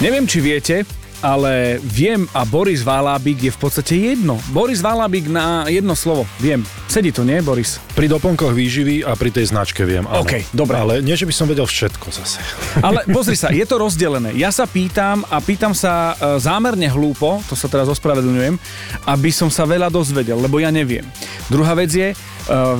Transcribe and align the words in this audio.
Neviem, 0.00 0.24
či 0.24 0.40
viete, 0.40 0.88
ale 1.20 1.76
viem 1.84 2.24
a 2.32 2.48
Boris 2.48 2.80
Valábik 2.80 3.36
je 3.36 3.52
v 3.52 3.60
podstate 3.60 3.92
jedno. 4.00 4.40
Boris 4.48 4.80
Valábik 4.80 5.28
na 5.28 5.68
jedno 5.68 5.92
slovo. 5.92 6.24
Viem. 6.40 6.64
Sedí 6.88 7.12
to, 7.12 7.20
nie, 7.20 7.44
Boris? 7.44 7.76
Pri 7.92 8.08
doplnkoch 8.08 8.56
výživy 8.56 9.04
a 9.04 9.12
pri 9.12 9.28
tej 9.28 9.52
značke 9.52 9.84
viem, 9.84 10.08
áno. 10.08 10.24
OK, 10.24 10.56
dobre. 10.56 10.80
Ale 10.80 11.04
nie, 11.04 11.12
že 11.12 11.28
by 11.28 11.34
som 11.36 11.44
vedel 11.52 11.68
všetko 11.68 12.16
zase. 12.16 12.40
Ale 12.86 13.04
pozri 13.12 13.36
sa, 13.36 13.52
je 13.52 13.60
to 13.68 13.76
rozdelené. 13.76 14.32
Ja 14.40 14.48
sa 14.48 14.64
pýtam 14.64 15.20
a 15.28 15.36
pýtam 15.44 15.76
sa 15.76 16.16
e, 16.16 16.40
zámerne 16.40 16.88
hlúpo, 16.88 17.44
to 17.44 17.52
sa 17.52 17.68
teraz 17.68 17.84
ospravedlňujem, 17.92 18.56
aby 19.04 19.28
som 19.28 19.52
sa 19.52 19.68
veľa 19.68 19.92
dozvedel, 19.92 20.40
lebo 20.40 20.64
ja 20.64 20.72
neviem. 20.72 21.04
Druhá 21.52 21.76
vec 21.76 21.92
je, 21.92 22.16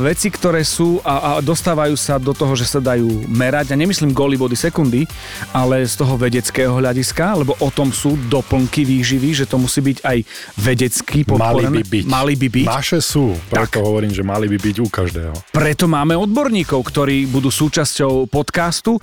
veci, 0.01 0.29
ktoré 0.33 0.65
sú 0.65 1.03
a, 1.05 1.37
a 1.37 1.45
dostávajú 1.45 1.95
sa 1.95 2.17
do 2.17 2.33
toho, 2.33 2.57
že 2.57 2.67
sa 2.67 2.81
dajú 2.81 3.29
merať, 3.29 3.73
a 3.73 3.77
nemyslím 3.77 4.15
góly 4.15 4.41
body 4.41 4.57
sekundy, 4.57 5.05
ale 5.53 5.85
z 5.85 5.95
toho 6.01 6.17
vedeckého 6.17 6.73
hľadiska, 6.73 7.45
lebo 7.45 7.53
o 7.61 7.69
tom 7.69 7.93
sú 7.93 8.17
doplnky 8.31 8.87
výživy, 8.87 9.35
že 9.35 9.45
to 9.45 9.61
musí 9.61 9.81
byť 9.85 9.99
aj 10.03 10.19
vedecky 10.57 11.23
podporené. 11.27 11.69
Mali 11.69 11.77
by 11.77 11.83
byť. 11.85 12.05
Mali 12.09 12.35
by 12.37 12.49
byť. 12.49 12.67
Naše 12.67 12.99
sú, 13.05 13.37
preto 13.51 13.79
Tak. 13.79 13.85
hovorím, 13.85 14.13
že 14.15 14.23
mali 14.25 14.47
by 14.49 14.59
byť 14.59 14.77
u 14.81 14.89
každého. 14.89 15.35
Preto 15.53 15.85
máme 15.91 16.17
odborníkov, 16.17 16.81
ktorí 16.81 17.29
budú 17.29 17.53
súčasťou 17.53 18.27
podcastu. 18.31 18.97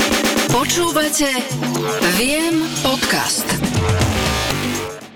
Počúvate 0.47 1.30
Viem 2.17 2.66
podcast. 2.81 4.16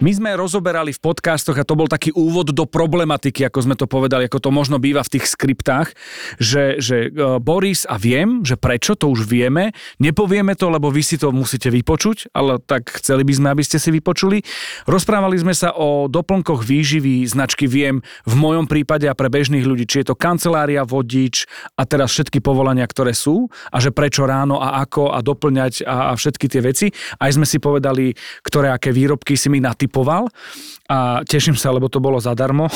My 0.01 0.17
sme 0.17 0.33
rozoberali 0.33 0.97
v 0.97 1.03
podcastoch 1.13 1.53
a 1.53 1.61
to 1.61 1.77
bol 1.77 1.85
taký 1.85 2.09
úvod 2.17 2.49
do 2.49 2.65
problematiky, 2.65 3.45
ako 3.45 3.59
sme 3.61 3.77
to 3.77 3.85
povedali, 3.85 4.25
ako 4.25 4.41
to 4.41 4.49
možno 4.49 4.81
býva 4.81 5.05
v 5.05 5.13
tých 5.13 5.29
skriptách, 5.29 5.93
že, 6.41 6.81
že 6.81 7.13
e, 7.13 7.37
Boris 7.37 7.85
a 7.85 8.01
viem, 8.01 8.41
že 8.41 8.57
prečo, 8.57 8.97
to 8.97 9.13
už 9.13 9.29
vieme, 9.29 9.77
nepovieme 10.01 10.57
to, 10.57 10.73
lebo 10.73 10.89
vy 10.89 11.05
si 11.05 11.21
to 11.21 11.29
musíte 11.29 11.69
vypočuť, 11.69 12.33
ale 12.33 12.57
tak 12.57 12.89
chceli 12.97 13.21
by 13.21 13.33
sme, 13.37 13.47
aby 13.53 13.61
ste 13.61 13.77
si 13.77 13.93
vypočuli. 13.93 14.41
Rozprávali 14.89 15.37
sme 15.37 15.53
sa 15.53 15.69
o 15.77 16.09
doplnkoch 16.09 16.65
výživy 16.65 17.21
značky 17.29 17.69
Viem 17.69 18.01
v 18.25 18.33
mojom 18.33 18.65
prípade 18.65 19.05
a 19.05 19.13
pre 19.13 19.29
bežných 19.29 19.69
ľudí, 19.69 19.85
či 19.85 20.01
je 20.01 20.09
to 20.09 20.15
kancelária, 20.17 20.81
vodič 20.81 21.45
a 21.77 21.85
teraz 21.85 22.09
všetky 22.09 22.41
povolania, 22.41 22.89
ktoré 22.89 23.13
sú 23.13 23.53
a 23.69 23.77
že 23.77 23.93
prečo 23.93 24.25
ráno 24.25 24.57
a 24.57 24.81
ako 24.81 25.13
a 25.13 25.21
doplňať 25.21 25.85
a, 25.85 26.09
a 26.09 26.17
všetky 26.17 26.49
tie 26.49 26.61
veci. 26.65 26.87
Aj 27.21 27.29
sme 27.29 27.45
si 27.45 27.61
povedali, 27.61 28.17
ktoré 28.41 28.73
aké 28.73 28.89
výrobky 28.89 29.37
si 29.37 29.45
mi 29.45 29.61
natypoval 29.91 30.31
a 30.87 31.23
teším 31.27 31.59
sa, 31.59 31.75
lebo 31.75 31.91
to 31.91 31.99
bolo 31.99 32.19
zadarmo, 32.19 32.71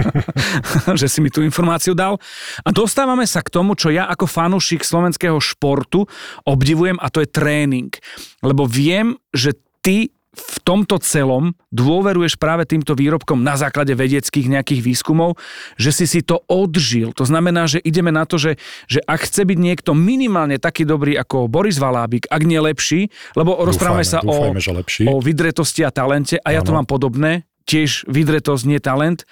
že 1.00 1.08
si 1.08 1.20
mi 1.20 1.28
tú 1.28 1.44
informáciu 1.44 1.92
dal. 1.92 2.16
A 2.64 2.68
dostávame 2.72 3.28
sa 3.28 3.44
k 3.44 3.52
tomu, 3.52 3.76
čo 3.76 3.92
ja 3.92 4.08
ako 4.08 4.24
fanúšik 4.24 4.80
slovenského 4.80 5.36
športu 5.36 6.08
obdivujem 6.48 6.96
a 6.96 7.12
to 7.12 7.20
je 7.20 7.28
tréning. 7.28 7.92
Lebo 8.40 8.64
viem, 8.64 9.16
že 9.36 9.56
ty 9.84 10.12
v 10.30 10.56
tomto 10.62 11.02
celom 11.02 11.50
dôveruješ 11.74 12.38
práve 12.38 12.62
týmto 12.62 12.94
výrobkom 12.94 13.42
na 13.42 13.58
základe 13.58 13.90
vedeckých 13.98 14.46
nejakých 14.46 14.80
výskumov, 14.86 15.34
že 15.74 15.90
si 15.90 16.06
si 16.06 16.20
to 16.22 16.46
odžil. 16.46 17.10
To 17.18 17.26
znamená, 17.26 17.66
že 17.66 17.82
ideme 17.82 18.14
na 18.14 18.22
to, 18.22 18.38
že, 18.38 18.54
že 18.86 19.02
ak 19.02 19.26
chce 19.26 19.42
byť 19.42 19.58
niekto 19.58 19.90
minimálne 19.90 20.62
taký 20.62 20.86
dobrý 20.86 21.18
ako 21.18 21.50
Boris 21.50 21.82
Valábik, 21.82 22.30
ak 22.30 22.42
nie 22.46 22.62
lepší, 22.62 23.10
lebo 23.34 23.58
rozprávame 23.58 24.06
sa 24.06 24.22
o, 24.22 24.30
dúfajme, 24.30 24.62
lepší. 24.86 25.02
o 25.10 25.18
vydretosti 25.18 25.82
a 25.82 25.90
talente 25.90 26.38
a 26.38 26.48
ja 26.54 26.62
to 26.62 26.70
mám 26.70 26.86
podobné 26.86 27.49
tiež 27.64 28.08
vydretosť, 28.08 28.64
nie 28.68 28.80
talent. 28.80 29.24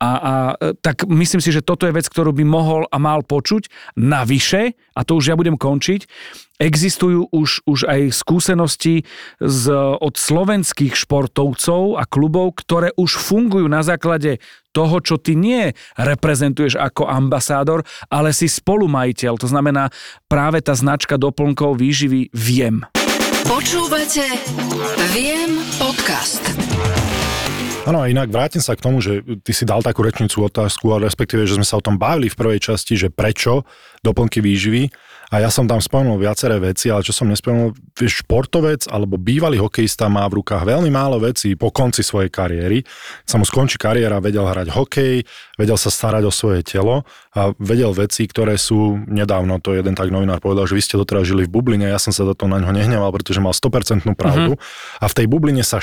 A, 0.00 0.10
a 0.10 0.32
e, 0.56 0.76
tak 0.80 1.08
myslím 1.08 1.40
si, 1.40 1.50
že 1.50 1.64
toto 1.64 1.84
je 1.88 1.96
vec, 1.96 2.06
ktorú 2.08 2.32
by 2.32 2.44
mohol 2.46 2.82
a 2.88 2.96
mal 3.00 3.24
počuť. 3.24 3.68
Navyše, 3.96 4.76
a 4.94 5.00
to 5.02 5.18
už 5.18 5.32
ja 5.32 5.38
budem 5.38 5.56
končiť, 5.58 6.06
existujú 6.62 7.28
už, 7.34 7.66
už 7.66 7.90
aj 7.90 8.00
skúsenosti 8.14 9.02
z, 9.42 9.64
od 9.98 10.14
slovenských 10.14 10.94
športovcov 10.94 11.98
a 11.98 12.06
klubov, 12.06 12.62
ktoré 12.62 12.94
už 12.94 13.18
fungujú 13.18 13.66
na 13.66 13.82
základe 13.82 14.38
toho, 14.74 14.98
čo 14.98 15.18
ty 15.22 15.38
nie 15.38 15.70
reprezentuješ 15.94 16.78
ako 16.78 17.06
ambasádor, 17.06 17.86
ale 18.10 18.34
si 18.34 18.50
spolumajiteľ. 18.50 19.38
To 19.38 19.48
znamená 19.50 19.90
práve 20.26 20.62
tá 20.62 20.74
značka 20.74 21.14
doplnkov 21.14 21.78
výživy 21.78 22.34
Viem. 22.34 22.82
Počúvate 23.46 24.24
Viem 25.14 25.62
podcast. 25.78 26.42
Áno, 27.84 28.00
a 28.00 28.08
inak 28.08 28.32
vrátim 28.32 28.64
sa 28.64 28.72
k 28.72 28.80
tomu, 28.80 29.04
že 29.04 29.20
ty 29.44 29.52
si 29.52 29.68
dal 29.68 29.84
takú 29.84 30.00
rečnicu 30.00 30.40
otázku, 30.48 30.88
ale 30.88 31.04
respektíve, 31.04 31.44
že 31.44 31.60
sme 31.60 31.68
sa 31.68 31.76
o 31.76 31.84
tom 31.84 32.00
bavili 32.00 32.32
v 32.32 32.38
prvej 32.40 32.72
časti, 32.72 32.96
že 32.96 33.12
prečo 33.12 33.68
doplnky 34.00 34.40
výživy. 34.40 34.88
A 35.32 35.42
ja 35.42 35.50
som 35.52 35.68
tam 35.68 35.82
spomenul 35.82 36.16
viaceré 36.16 36.56
veci, 36.62 36.88
ale 36.88 37.04
čo 37.04 37.12
som 37.12 37.28
nespomenul, 37.28 37.74
športovec 37.96 38.86
alebo 38.88 39.20
bývalý 39.20 39.58
hokejista 39.60 40.06
má 40.08 40.24
v 40.30 40.40
rukách 40.40 40.62
veľmi 40.62 40.88
málo 40.88 41.18
vecí 41.20 41.58
po 41.58 41.74
konci 41.74 42.00
svojej 42.00 42.30
kariéry. 42.32 42.86
Sa 43.26 43.36
mu 43.36 43.44
skončí 43.44 43.76
kariéra, 43.76 44.22
vedel 44.22 44.46
hrať 44.46 44.70
hokej, 44.72 45.26
vedel 45.58 45.76
sa 45.76 45.90
starať 45.90 46.24
o 46.28 46.32
svoje 46.32 46.62
telo 46.62 47.02
a 47.34 47.50
vedel 47.56 47.90
veci, 47.96 48.24
ktoré 48.30 48.54
sú 48.56 49.00
nedávno, 49.10 49.58
to 49.58 49.74
jeden 49.74 49.98
tak 49.98 50.08
novinár 50.08 50.38
povedal, 50.38 50.70
že 50.70 50.76
vy 50.78 50.82
ste 50.84 51.00
doteraz 51.00 51.26
žili 51.26 51.48
v 51.48 51.52
bubline, 51.52 51.88
ja 51.88 51.98
som 51.98 52.14
sa 52.14 52.24
za 52.24 52.32
to 52.36 52.46
na 52.46 52.62
ňo 52.62 52.70
nehneval, 52.70 53.10
pretože 53.10 53.42
mal 53.42 53.56
100% 53.56 54.06
pravdu. 54.14 54.54
A 55.02 55.10
v 55.10 55.16
tej 55.18 55.26
bubline 55.26 55.66
sa 55.66 55.82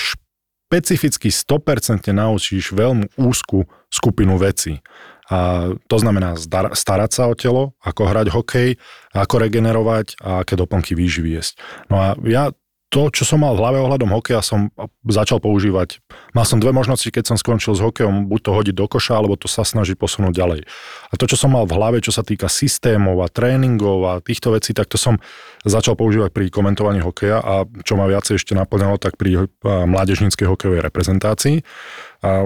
špecificky 0.71 1.27
100% 1.27 2.15
naučíš 2.15 2.71
veľmi 2.71 3.19
úzku 3.19 3.67
skupinu 3.91 4.39
vecí. 4.39 4.79
A 5.27 5.67
to 5.91 5.99
znamená 5.99 6.39
zdar- 6.39 6.71
starať 6.71 7.11
sa 7.11 7.27
o 7.27 7.35
telo, 7.35 7.75
ako 7.83 8.07
hrať 8.07 8.27
hokej, 8.31 8.69
ako 9.11 9.35
regenerovať 9.35 10.15
a 10.23 10.47
aké 10.47 10.55
doplnky 10.55 10.95
výživy 10.95 11.35
jesť. 11.35 11.59
No 11.91 11.99
a 11.99 12.15
ja 12.23 12.55
to, 12.91 13.07
čo 13.07 13.23
som 13.23 13.39
mal 13.39 13.55
v 13.55 13.63
hlave 13.63 13.79
ohľadom 13.79 14.11
hokeja, 14.11 14.43
som 14.43 14.67
začal 15.07 15.39
používať. 15.39 16.03
Mal 16.35 16.43
som 16.43 16.59
dve 16.59 16.75
možnosti, 16.75 17.07
keď 17.07 17.31
som 17.31 17.37
skončil 17.39 17.71
s 17.71 17.79
hokejom, 17.79 18.27
buď 18.27 18.39
to 18.43 18.51
hodiť 18.51 18.75
do 18.75 18.85
koša, 18.91 19.15
alebo 19.15 19.39
to 19.39 19.47
sa 19.47 19.63
snažiť 19.63 19.95
posunúť 19.95 20.35
ďalej. 20.35 20.67
A 21.07 21.13
to, 21.15 21.23
čo 21.23 21.39
som 21.39 21.55
mal 21.55 21.63
v 21.63 21.79
hlave, 21.79 22.03
čo 22.03 22.11
sa 22.11 22.19
týka 22.19 22.51
systémov 22.51 23.15
a 23.23 23.31
tréningov 23.31 23.99
a 24.03 24.13
týchto 24.19 24.51
vecí, 24.51 24.75
tak 24.75 24.91
to 24.91 24.99
som 24.99 25.23
začal 25.63 25.95
používať 25.95 26.35
pri 26.35 26.51
komentovaní 26.51 26.99
hokeja 26.99 27.39
a 27.39 27.63
čo 27.87 27.95
ma 27.95 28.11
viacej 28.11 28.35
ešte 28.35 28.59
naplňalo, 28.59 28.99
tak 28.99 29.15
pri 29.15 29.47
mládežníckej 29.63 30.51
hokejovej 30.51 30.83
reprezentácii, 30.83 31.63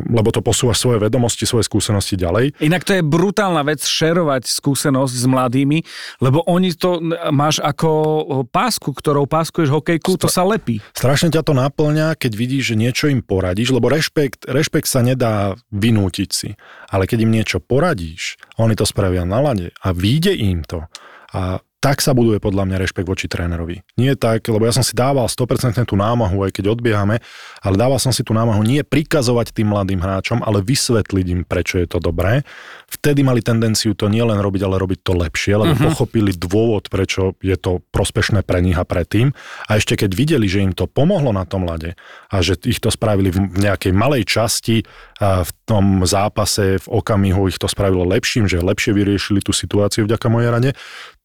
lebo 0.07 0.31
to 0.31 0.39
posúva 0.39 0.71
svoje 0.71 1.03
vedomosti, 1.03 1.43
svoje 1.43 1.67
skúsenosti 1.67 2.15
ďalej. 2.15 2.55
Inak 2.63 2.87
to 2.87 2.95
je 2.95 3.03
brutálna 3.03 3.61
vec 3.67 3.83
šerovať 3.83 4.47
skúsenosť 4.47 5.13
s 5.13 5.25
mladými, 5.27 5.83
lebo 6.23 6.39
oni 6.47 6.71
to 6.71 7.03
máš 7.35 7.59
ako 7.59 8.47
pásku, 8.47 8.95
ktorou 8.95 9.27
páskuješ 9.27 9.69
hokejku, 9.75 10.15
to 10.15 10.31
sa 10.31 10.47
lepí. 10.47 10.79
Strašne 10.95 11.27
ťa 11.35 11.43
to 11.43 11.53
naplňa, 11.53 12.15
keď 12.15 12.31
vidíš, 12.33 12.71
že 12.71 12.79
niečo 12.79 13.05
im 13.11 13.19
poradíš, 13.19 13.75
lebo 13.75 13.91
rešpekt, 13.91 14.47
rešpekt 14.47 14.87
sa 14.87 15.03
nedá 15.03 15.59
vynútiť 15.75 16.29
si. 16.31 16.49
Ale 16.87 17.03
keď 17.03 17.27
im 17.27 17.35
niečo 17.35 17.59
poradíš, 17.59 18.39
oni 18.55 18.79
to 18.79 18.87
spravia 18.87 19.27
na 19.27 19.43
lade 19.43 19.75
a 19.83 19.91
vyjde 19.91 20.31
im 20.39 20.63
to. 20.63 20.87
A 21.35 21.59
tak 21.85 22.01
sa 22.01 22.17
buduje 22.17 22.41
podľa 22.41 22.65
mňa 22.65 22.77
rešpekt 22.81 23.05
voči 23.05 23.29
trénerovi. 23.29 23.85
Nie 24.01 24.17
tak, 24.17 24.49
lebo 24.49 24.65
ja 24.65 24.73
som 24.73 24.81
si 24.81 24.97
dával 24.97 25.29
100% 25.29 25.85
tú 25.85 25.93
námahu, 25.93 26.41
aj 26.49 26.57
keď 26.57 26.73
odbiehame, 26.73 27.21
ale 27.61 27.75
dával 27.77 28.01
som 28.01 28.09
si 28.09 28.25
tú 28.25 28.33
námahu 28.33 28.65
nie 28.65 28.81
prikazovať 28.81 29.53
tým 29.53 29.69
mladým 29.69 30.01
hráčom, 30.01 30.41
ale 30.41 30.65
vysvetliť 30.65 31.25
im, 31.29 31.41
prečo 31.45 31.77
je 31.77 31.85
to 31.85 32.01
dobré. 32.01 32.41
Vtedy 32.89 33.21
mali 33.21 33.45
tendenciu 33.45 33.93
to 33.93 34.09
nielen 34.09 34.41
robiť, 34.41 34.65
ale 34.65 34.81
robiť 34.81 34.99
to 35.05 35.13
lepšie, 35.13 35.53
lebo 35.61 35.77
uh-huh. 35.77 35.93
pochopili 35.93 36.33
dôvod, 36.33 36.89
prečo 36.89 37.37
je 37.45 37.53
to 37.53 37.85
prospešné 37.93 38.41
pre 38.41 38.65
nich 38.65 38.81
a 38.81 38.81
pre 38.81 39.05
tým. 39.05 39.37
A 39.69 39.77
ešte 39.77 39.93
keď 39.93 40.09
videli, 40.17 40.49
že 40.49 40.65
im 40.65 40.73
to 40.73 40.89
pomohlo 40.89 41.29
na 41.37 41.45
tom 41.45 41.69
lade 41.69 41.93
a 42.33 42.35
že 42.41 42.57
ich 42.65 42.81
to 42.81 42.89
spravili 42.89 43.29
v 43.29 43.61
nejakej 43.61 43.93
malej 43.93 44.25
časti 44.25 44.81
v 45.21 45.51
tom 45.69 46.01
zápase, 46.03 46.81
v 46.81 46.87
okamihu 46.89 47.45
ich 47.47 47.61
to 47.61 47.69
spravilo 47.69 48.03
lepším, 48.09 48.49
že 48.49 48.59
lepšie 48.59 48.91
vyriešili 48.91 49.39
tú 49.39 49.53
situáciu 49.53 50.09
vďaka 50.09 50.27
mojej 50.33 50.49
rade, 50.49 50.71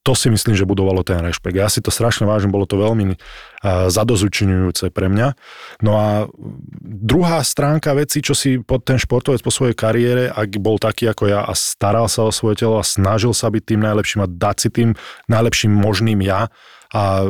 to 0.01 0.17
si 0.17 0.33
myslím, 0.33 0.57
že 0.57 0.65
budovalo 0.65 1.05
ten 1.05 1.21
rešpekt. 1.21 1.57
Ja 1.57 1.69
si 1.69 1.85
to 1.85 1.93
strašne 1.93 2.25
vážim, 2.25 2.49
bolo 2.49 2.65
to 2.65 2.81
veľmi 2.81 3.13
uh, 3.13 3.17
zadozučinujúce 3.93 4.89
pre 4.89 5.13
mňa. 5.13 5.37
No 5.85 6.01
a 6.01 6.25
druhá 6.81 7.45
stránka 7.45 7.93
veci, 7.93 8.25
čo 8.25 8.33
si 8.33 8.57
pod 8.65 8.89
ten 8.89 8.97
športovec 8.97 9.45
po 9.45 9.53
svojej 9.53 9.77
kariére, 9.77 10.33
ak 10.33 10.57
bol 10.57 10.81
taký 10.81 11.13
ako 11.13 11.29
ja 11.29 11.45
a 11.45 11.53
staral 11.53 12.09
sa 12.09 12.25
o 12.25 12.33
svoje 12.33 12.65
telo 12.65 12.81
a 12.81 12.85
snažil 12.85 13.37
sa 13.37 13.53
byť 13.53 13.63
tým 13.77 13.81
najlepším 13.85 14.25
a 14.25 14.29
dať 14.29 14.57
si 14.57 14.69
tým 14.73 14.91
najlepším 15.29 15.73
možným 15.73 16.25
ja, 16.25 16.49
a, 16.91 17.23
e, 17.23 17.27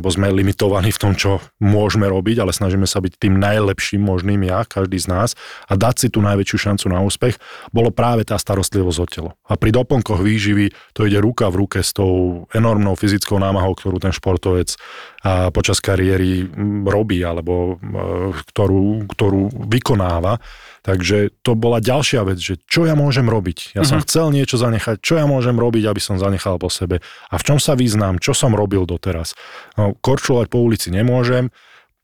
lebo 0.00 0.08
sme 0.08 0.32
limitovaní 0.32 0.88
v 0.88 1.00
tom, 1.00 1.12
čo 1.12 1.44
môžeme 1.60 2.08
robiť, 2.08 2.40
ale 2.40 2.56
snažíme 2.56 2.88
sa 2.88 3.04
byť 3.04 3.20
tým 3.20 3.36
najlepším 3.36 4.00
možným 4.00 4.48
ja, 4.48 4.64
každý 4.64 4.96
z 4.96 5.12
nás 5.12 5.30
a 5.68 5.76
dať 5.76 5.94
si 6.00 6.08
tú 6.08 6.24
najväčšiu 6.24 6.56
šancu 6.56 6.86
na 6.88 7.04
úspech, 7.04 7.36
bolo 7.68 7.92
práve 7.92 8.24
tá 8.24 8.40
starostlivosť 8.40 8.98
o 9.00 9.06
telo. 9.06 9.30
A 9.44 9.60
pri 9.60 9.76
doplnkoch 9.76 10.24
výživy 10.24 10.72
to 10.96 11.04
ide 11.04 11.20
ruka 11.20 11.52
v 11.52 11.68
ruke 11.68 11.84
s 11.84 11.92
tou 11.92 12.44
enormnou 12.56 12.96
fyzickou 12.96 13.36
námahou, 13.36 13.76
ktorú 13.76 14.00
ten 14.00 14.12
športovec 14.12 14.72
a, 15.20 15.52
počas 15.52 15.84
kariéry 15.84 16.48
robí 16.88 17.20
alebo 17.20 17.76
e, 17.76 18.32
ktorú, 18.32 19.04
ktorú 19.12 19.68
vykonáva. 19.68 20.40
Takže 20.84 21.32
to 21.40 21.56
bola 21.56 21.80
ďalšia 21.80 22.28
vec, 22.28 22.36
že 22.36 22.60
čo 22.68 22.84
ja 22.84 22.92
môžem 22.92 23.24
robiť. 23.24 23.72
Ja 23.72 23.88
som 23.88 24.04
chcel 24.04 24.28
niečo 24.36 24.60
zanechať, 24.60 25.00
čo 25.00 25.16
ja 25.16 25.24
môžem 25.24 25.56
robiť, 25.56 25.88
aby 25.88 25.96
som 25.96 26.20
zanechal 26.20 26.60
po 26.60 26.68
sebe 26.68 27.00
a 27.32 27.34
v 27.40 27.42
čom 27.42 27.56
sa 27.56 27.72
význam, 27.72 28.20
čo 28.20 28.36
som 28.36 28.52
robil 28.52 28.84
doteraz. 28.84 29.32
No, 29.80 29.96
korčulovať 29.96 30.52
po 30.52 30.60
ulici 30.60 30.92
nemôžem, 30.92 31.48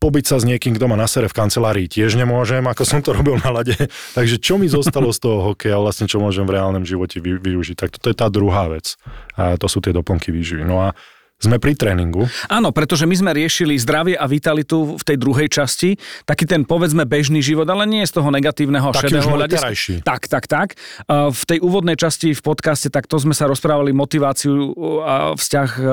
pobyť 0.00 0.25
sa 0.25 0.37
s 0.41 0.49
niekým, 0.49 0.73
kto 0.81 0.88
má 0.88 0.97
na 0.97 1.05
sere 1.05 1.29
v 1.29 1.37
kancelárii, 1.37 1.93
tiež 1.93 2.17
nemôžem, 2.17 2.65
ako 2.65 2.88
som 2.88 3.05
to 3.05 3.12
robil 3.12 3.37
na 3.37 3.53
lade. 3.53 3.77
Takže 4.17 4.41
čo 4.41 4.56
mi 4.56 4.65
zostalo 4.65 5.12
z 5.12 5.21
toho 5.21 5.53
hokeja, 5.53 5.77
vlastne 5.77 6.09
čo 6.09 6.17
môžem 6.17 6.49
v 6.49 6.56
reálnom 6.56 6.88
živote 6.88 7.21
vy, 7.21 7.37
využiť. 7.37 7.77
Tak 7.77 8.00
toto 8.00 8.09
je 8.09 8.17
tá 8.17 8.32
druhá 8.32 8.73
vec. 8.73 8.97
A 9.37 9.61
to 9.61 9.69
sú 9.69 9.85
tie 9.85 9.93
doplnky 9.93 10.32
výživy. 10.32 10.65
No 10.65 10.81
a 10.81 10.97
sme 11.40 11.56
pri 11.56 11.72
tréningu. 11.72 12.28
Áno, 12.52 12.69
pretože 12.70 13.08
my 13.08 13.16
sme 13.16 13.31
riešili 13.32 13.81
zdravie 13.81 14.12
a 14.12 14.28
vitalitu 14.28 15.00
v 15.00 15.02
tej 15.02 15.16
druhej 15.16 15.48
časti, 15.48 15.96
taký 16.28 16.44
ten 16.44 16.69
povedzme 16.69 17.08
bežný 17.08 17.40
život, 17.40 17.64
ale 17.64 17.88
nie 17.88 18.04
z 18.04 18.12
toho 18.12 18.28
negatívneho 18.28 18.92
Taký 18.92 19.08
šedého 19.08 19.31
hľadiska. 19.40 20.04
Tak, 20.04 20.28
tak, 20.28 20.44
tak. 20.44 20.69
V 21.08 21.42
tej 21.48 21.58
úvodnej 21.64 21.96
časti 21.96 22.37
v 22.37 22.42
podcaste, 22.44 22.92
tak 22.92 23.08
to 23.08 23.16
sme 23.16 23.32
sa 23.32 23.48
rozprávali 23.48 23.96
motiváciu 23.96 24.76
a 25.00 25.14
vzťah 25.32 25.69
uh, 25.81 25.87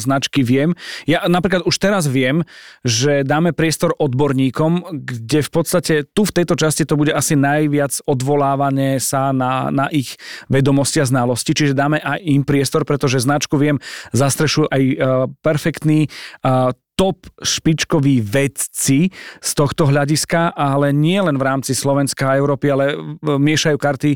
značky 0.00 0.40
Viem. 0.40 0.72
Ja 1.04 1.28
napríklad 1.28 1.68
už 1.68 1.76
teraz 1.76 2.08
viem, 2.08 2.48
že 2.80 3.28
dáme 3.28 3.52
priestor 3.52 3.92
odborníkom, 3.96 5.04
kde 5.04 5.44
v 5.44 5.50
podstate 5.52 5.94
tu 6.08 6.24
v 6.24 6.32
tejto 6.32 6.56
časti 6.56 6.88
to 6.88 6.96
bude 6.96 7.12
asi 7.12 7.36
najviac 7.36 8.00
odvolávanie 8.08 8.96
sa 9.04 9.36
na, 9.36 9.68
na 9.68 9.92
ich 9.92 10.16
vedomosti 10.48 11.04
a 11.04 11.06
znalosti, 11.08 11.52
čiže 11.52 11.76
dáme 11.76 12.00
aj 12.00 12.24
im 12.24 12.40
priestor, 12.40 12.88
pretože 12.88 13.20
značku 13.20 13.60
Viem 13.60 13.80
zastrešujú 14.16 14.72
aj 14.72 14.82
uh, 14.96 15.30
perfektní 15.42 16.06
uh, 16.44 16.72
top 16.94 17.26
špičkoví 17.42 18.22
vedci 18.22 19.10
z 19.42 19.50
tohto 19.54 19.90
hľadiska, 19.90 20.54
ale 20.54 20.94
nie 20.94 21.18
len 21.18 21.34
v 21.34 21.46
rámci 21.46 21.74
Slovenska 21.74 22.30
a 22.30 22.38
Európy, 22.38 22.70
ale 22.70 22.94
miešajú 23.22 23.76
karty 23.76 24.10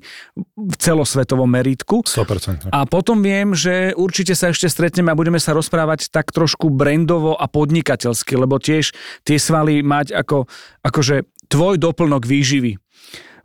v 0.55 0.75
celosvetovom 0.79 1.51
meritku. 1.51 2.07
100%. 2.07 2.71
A 2.71 2.87
potom 2.87 3.19
viem, 3.19 3.53
že 3.53 3.93
určite 3.99 4.39
sa 4.39 4.55
ešte 4.55 4.71
stretneme 4.71 5.11
a 5.11 5.19
budeme 5.19 5.43
sa 5.43 5.53
rozprávať 5.59 6.15
tak 6.15 6.31
trošku 6.31 6.71
brandovo 6.71 7.35
a 7.35 7.51
podnikateľsky, 7.51 8.39
lebo 8.39 8.63
tiež 8.63 8.95
tie 9.27 9.37
svaly 9.43 9.83
mať 9.83 10.15
ako, 10.15 10.47
akože 10.87 11.27
tvoj 11.51 11.83
doplnok 11.83 12.23
výživy 12.29 12.79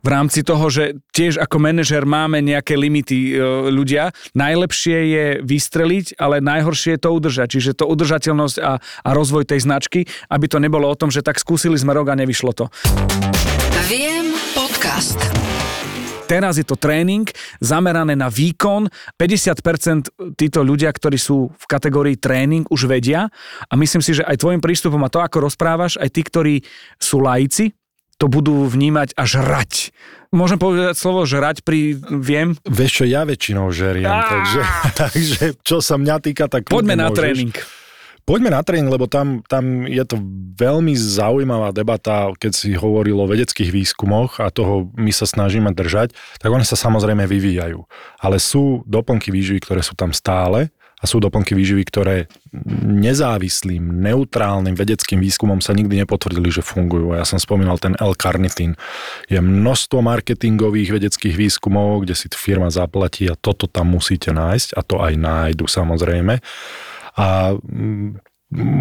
v 0.04 0.08
rámci 0.12 0.44
toho, 0.44 0.68
že 0.68 1.00
tiež 1.16 1.40
ako 1.40 1.56
manažer 1.56 2.04
máme 2.04 2.44
nejaké 2.44 2.76
limity 2.76 3.32
e, 3.32 3.40
ľudia. 3.72 4.12
Najlepšie 4.36 4.98
je 5.08 5.26
vystreliť, 5.40 6.20
ale 6.20 6.44
najhoršie 6.44 7.00
je 7.00 7.00
to 7.00 7.10
udržať. 7.16 7.48
Čiže 7.56 7.80
to 7.80 7.88
udržateľnosť 7.88 8.56
a, 8.60 8.76
a 8.84 9.10
rozvoj 9.16 9.48
tej 9.48 9.64
značky, 9.64 10.04
aby 10.28 10.44
to 10.44 10.60
nebolo 10.60 10.84
o 10.84 10.98
tom, 10.98 11.08
že 11.08 11.24
tak 11.24 11.40
skúsili 11.40 11.80
sme 11.80 11.96
rok 11.96 12.12
a 12.12 12.20
nevyšlo 12.20 12.52
to. 12.52 12.68
Viem 13.88 14.36
podcast. 14.52 15.16
Teraz 16.24 16.56
je 16.56 16.64
to 16.64 16.76
tréning 16.76 17.28
zamerané 17.60 18.16
na 18.16 18.32
výkon. 18.32 18.88
50% 19.20 20.36
títo 20.40 20.64
ľudia, 20.64 20.88
ktorí 20.88 21.20
sú 21.20 21.52
v 21.52 21.64
kategórii 21.68 22.16
tréning, 22.16 22.64
už 22.72 22.88
vedia. 22.88 23.28
A 23.68 23.72
myslím 23.76 24.00
si, 24.00 24.16
že 24.16 24.24
aj 24.24 24.40
tvojim 24.40 24.60
prístupom 24.60 25.00
a 25.04 25.12
to, 25.12 25.20
ako 25.20 25.48
rozprávaš, 25.48 26.00
aj 26.00 26.08
tí, 26.12 26.24
ktorí 26.24 26.54
sú 26.96 27.20
laici, 27.20 27.76
to 28.24 28.32
budú 28.32 28.64
vnímať 28.64 29.12
a 29.20 29.28
žrať. 29.28 29.92
Môžem 30.32 30.56
povedať 30.56 30.96
slovo 30.96 31.28
žrať 31.28 31.60
pri 31.60 31.92
viem? 32.08 32.56
Vieš 32.64 32.90
čo, 32.90 33.04
ja 33.04 33.28
väčšinou 33.28 33.68
žeriem, 33.68 34.08
takže, 34.08 34.60
takže 35.04 35.42
čo 35.60 35.84
sa 35.84 36.00
mňa 36.00 36.16
týka, 36.24 36.48
tak 36.48 36.72
Poďme 36.72 36.96
na 36.96 37.12
môžeš. 37.12 37.20
tréning. 37.20 37.54
Poďme 38.24 38.56
na 38.56 38.64
tréning, 38.64 38.88
lebo 38.88 39.04
tam, 39.04 39.44
tam 39.44 39.84
je 39.84 40.00
to 40.08 40.16
veľmi 40.56 40.96
zaujímavá 40.96 41.76
debata, 41.76 42.32
keď 42.40 42.52
si 42.56 42.72
hovoril 42.72 43.20
o 43.20 43.28
vedeckých 43.28 43.68
výskumoch 43.68 44.40
a 44.40 44.48
toho 44.48 44.88
my 44.96 45.12
sa 45.12 45.28
snažíme 45.28 45.68
držať, 45.76 46.16
tak 46.40 46.48
one 46.48 46.64
sa 46.64 46.80
samozrejme 46.80 47.28
vyvíjajú. 47.28 47.84
Ale 48.24 48.40
sú 48.40 48.80
doplnky 48.88 49.28
výživy, 49.28 49.60
ktoré 49.60 49.84
sú 49.84 49.92
tam 49.92 50.16
stále 50.16 50.72
a 51.04 51.06
sú 51.06 51.20
doplnky 51.20 51.52
výživy, 51.52 51.84
ktoré 51.84 52.32
nezávislým, 52.88 53.84
neutrálnym 54.00 54.72
vedeckým 54.72 55.20
výskumom 55.20 55.60
sa 55.60 55.76
nikdy 55.76 56.00
nepotvrdili, 56.00 56.48
že 56.48 56.64
fungujú. 56.64 57.12
Ja 57.12 57.28
som 57.28 57.36
spomínal 57.36 57.76
ten 57.76 57.92
L-carnitín. 58.00 58.80
Je 59.28 59.36
množstvo 59.36 60.00
marketingových 60.00 60.96
vedeckých 60.96 61.36
výskumov, 61.36 62.08
kde 62.08 62.16
si 62.16 62.32
firma 62.32 62.72
zaplatí 62.72 63.28
a 63.28 63.36
toto 63.36 63.68
tam 63.68 63.92
musíte 63.92 64.32
nájsť 64.32 64.72
a 64.72 64.80
to 64.80 65.04
aj 65.04 65.12
nájdu 65.20 65.68
samozrejme. 65.68 66.40
A 67.20 67.52
mm, 67.52 68.24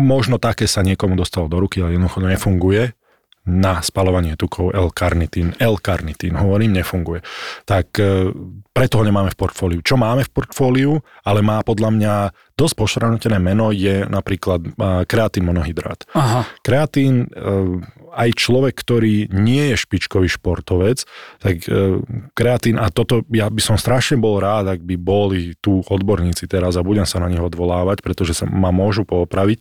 možno 0.07 0.39
také 0.39 0.63
sa 0.63 0.79
niekomu 0.79 1.19
dostalo 1.19 1.51
do 1.51 1.59
ruky, 1.59 1.83
ale 1.83 1.99
jednoducho 1.99 2.23
nefunguje 2.23 2.95
na 3.43 3.83
spalovanie 3.83 4.39
tukov 4.39 4.71
L-karnitín. 4.71 5.51
L-karnitín, 5.59 6.39
hovorím, 6.39 6.79
nefunguje. 6.79 7.19
Tak 7.67 7.87
e, 7.99 8.31
preto 8.73 8.97
ho 8.97 9.05
nemáme 9.05 9.29
v 9.29 9.37
portfóliu. 9.37 9.79
Čo 9.85 10.01
máme 10.01 10.25
v 10.25 10.33
portfóliu, 10.33 10.97
ale 11.21 11.45
má 11.45 11.61
podľa 11.61 11.89
mňa 11.93 12.13
dosť 12.53 12.75
pošranutené 12.77 13.37
meno, 13.41 13.73
je 13.73 14.05
napríklad 14.05 14.61
e, 14.61 14.69
kreatín 15.09 15.45
monohydrát. 15.49 16.05
Aha. 16.13 16.45
Kreatín, 16.61 17.25
e, 17.25 17.81
aj 18.13 18.29
človek, 18.37 18.77
ktorý 18.77 19.33
nie 19.33 19.73
je 19.73 19.75
špičkový 19.81 20.29
športovec, 20.29 21.01
tak 21.41 21.65
e, 21.65 22.01
kreatín, 22.37 22.77
a 22.77 22.93
toto 22.93 23.25
ja 23.33 23.49
by 23.49 23.57
som 23.57 23.77
strašne 23.77 24.21
bol 24.21 24.37
rád, 24.37 24.69
ak 24.69 24.85
by 24.85 24.95
boli 25.01 25.57
tu 25.61 25.81
odborníci 25.81 26.45
teraz 26.45 26.77
a 26.77 26.85
budem 26.85 27.09
sa 27.09 27.17
na 27.17 27.29
nich 27.29 27.41
odvolávať, 27.41 28.05
pretože 28.05 28.37
sa 28.37 28.45
ma 28.45 28.69
môžu 28.69 29.01
poopraviť, 29.01 29.57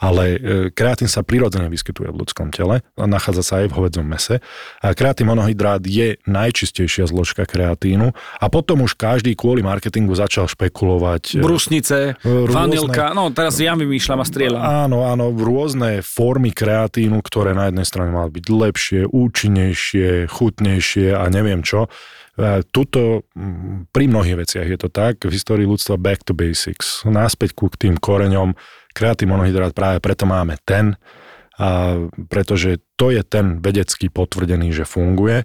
ale 0.00 0.40
kreatín 0.72 1.12
sa 1.12 1.20
prirodzene 1.20 1.68
vyskytuje 1.68 2.08
v 2.08 2.24
ľudskom 2.24 2.52
tele, 2.56 2.80
a 2.96 3.04
nachádza 3.04 3.44
sa 3.44 3.54
aj 3.60 3.68
v 3.68 3.76
hovedzom 3.76 4.04
mese. 4.04 4.40
A 4.80 4.96
kreatín 4.96 5.28
monohydrát 5.28 5.84
je 5.84 6.16
najčistejšia 6.24 7.04
zložka 7.04 7.44
kreatínu 7.44 8.16
a 8.16 8.46
potom 8.50 8.82
už 8.82 8.98
každý 8.98 9.38
kvôli 9.38 9.62
marketingu 9.62 10.12
začal 10.12 10.50
špekulovať. 10.50 11.38
e, 11.38 11.40
Brusnice, 11.40 12.18
Rôzne- 12.20 12.50
vanilka, 12.50 13.14
no 13.14 13.30
teraz 13.30 13.56
ja 13.62 13.78
vymýšľam 13.78 14.20
a 14.20 14.26
strieľam. 14.26 14.60
Áno, 14.60 15.06
áno, 15.06 15.30
rôzne 15.30 16.02
formy 16.02 16.50
kreatínu, 16.50 17.22
ktoré 17.22 17.54
na 17.54 17.70
jednej 17.70 17.86
strane 17.86 18.10
mali 18.10 18.34
byť 18.34 18.46
lepšie, 18.50 19.00
účinnejšie, 19.06 20.26
chutnejšie 20.28 21.14
a 21.14 21.24
neviem 21.30 21.62
čo. 21.62 21.86
E, 22.34 22.66
Tuto 22.68 23.24
pri 23.94 24.04
mnohých 24.10 24.36
veciach 24.42 24.66
je 24.66 24.78
to 24.78 24.90
tak, 24.90 25.22
v 25.22 25.32
histórii 25.32 25.64
ľudstva 25.64 25.96
back 25.96 26.26
to 26.26 26.34
basics, 26.34 27.06
náspäť 27.06 27.54
ku 27.54 27.70
tým 27.70 27.96
koreňom, 27.96 28.58
kreatín 28.90 29.30
monohydrát 29.30 29.70
práve 29.70 30.02
preto 30.02 30.26
máme 30.26 30.58
ten, 30.66 30.98
a 31.60 32.00
pretože 32.32 32.80
to 32.96 33.12
je 33.12 33.20
ten 33.20 33.60
vedecký 33.60 34.08
potvrdený, 34.08 34.72
že 34.72 34.88
funguje. 34.88 35.44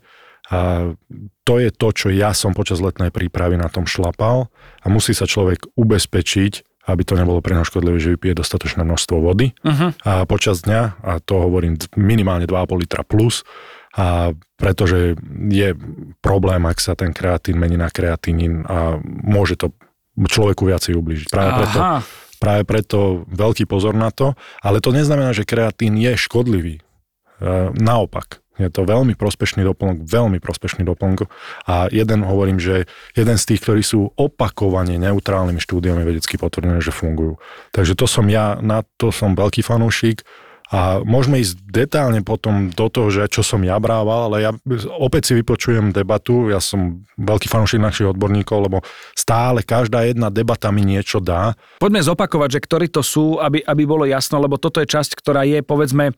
A 0.54 0.94
to 1.42 1.54
je 1.58 1.74
to, 1.74 1.88
čo 1.90 2.08
ja 2.14 2.30
som 2.38 2.54
počas 2.54 2.78
letnej 2.78 3.10
prípravy 3.10 3.58
na 3.58 3.66
tom 3.66 3.90
šlapal 3.90 4.50
a 4.82 4.86
musí 4.90 5.18
sa 5.18 5.26
človek 5.26 5.74
ubezpečiť, 5.74 6.86
aby 6.86 7.02
to 7.02 7.18
nebolo 7.18 7.42
pre 7.42 7.58
škodlivé, 7.58 7.98
že 7.98 8.14
vypije 8.14 8.38
dostatočné 8.38 8.86
množstvo 8.86 9.18
vody 9.18 9.58
Uh-huh. 9.66 9.90
a 10.06 10.30
počas 10.30 10.62
dňa, 10.62 11.02
a 11.02 11.18
to 11.18 11.42
hovorím 11.42 11.82
minimálne 11.98 12.46
2,5 12.46 12.82
litra 12.86 13.02
plus, 13.02 13.42
a 13.96 14.36
pretože 14.60 15.16
je 15.50 15.72
problém, 16.20 16.62
ak 16.68 16.84
sa 16.84 17.00
ten 17.00 17.16
kreatín 17.16 17.56
mení 17.56 17.80
na 17.80 17.88
kreatínin 17.88 18.68
a 18.68 19.00
môže 19.02 19.56
to 19.56 19.72
človeku 20.20 20.68
viacej 20.68 21.00
ubližiť. 21.00 21.28
Práve 21.32 21.52
preto, 21.64 21.80
Aha. 21.80 22.00
práve 22.40 22.64
preto 22.68 22.98
veľký 23.32 23.66
pozor 23.68 23.96
na 23.96 24.12
to, 24.12 24.36
ale 24.60 24.84
to 24.84 24.92
neznamená, 24.92 25.32
že 25.32 25.48
kreatín 25.48 25.96
je 25.96 26.12
škodlivý. 26.16 26.75
E, 26.80 26.82
Naopak, 27.75 28.44
je 28.56 28.70
to 28.72 28.88
veľmi 28.88 29.20
prospešný 29.20 29.68
doplnok, 29.68 30.08
veľmi 30.08 30.40
prospešný 30.40 30.88
doplnok 30.88 31.28
a 31.68 31.92
jeden 31.92 32.24
hovorím, 32.24 32.60
že 32.60 32.88
jeden 33.14 33.36
z 33.36 33.44
tých, 33.52 33.62
ktorí 33.68 33.82
sú 33.84 34.16
opakovane 34.16 34.96
neutrálnymi 34.96 35.60
štúdiami 35.60 36.08
vedecky 36.08 36.40
potvrdené, 36.40 36.80
že 36.80 36.96
fungujú. 36.96 37.36
Takže 37.76 37.94
to 38.00 38.08
som 38.08 38.26
ja, 38.32 38.56
na 38.64 38.88
to 38.96 39.12
som 39.12 39.36
veľký 39.36 39.60
fanúšik 39.60 40.24
a 40.74 41.05
môžeme 41.05 41.38
ísť 41.38 41.62
detálne 41.69 42.25
potom 42.25 42.74
do 42.74 42.89
toho, 42.89 43.13
že 43.13 43.29
čo 43.29 43.45
som 43.45 43.62
ja 43.62 43.77
brával, 43.77 44.34
ale 44.34 44.38
ja 44.41 44.51
opäť 44.98 45.29
si 45.29 45.34
vypočujem 45.38 45.93
debatu, 45.93 46.50
ja 46.50 46.57
som 46.57 47.05
veľký 47.22 47.45
fanúšik 47.45 47.77
našich 47.77 48.10
odborníkov, 48.10 48.57
lebo 48.65 48.77
stále 49.13 49.62
každá 49.62 50.10
jedna 50.10 50.34
debata 50.34 50.74
mi 50.74 50.81
niečo 50.81 51.22
dá. 51.22 51.53
Poďme 51.77 52.01
zopakovať, 52.01 52.50
že 52.57 52.63
ktorí 52.65 52.88
to 52.89 53.05
sú, 53.05 53.38
aby, 53.38 53.62
aby 53.62 53.84
bolo 53.86 54.10
jasno, 54.10 54.41
lebo 54.41 54.57
toto 54.57 54.81
je 54.81 54.89
časť, 54.89 55.13
ktorá 55.13 55.45
je, 55.45 55.62
povedzme, 55.62 56.17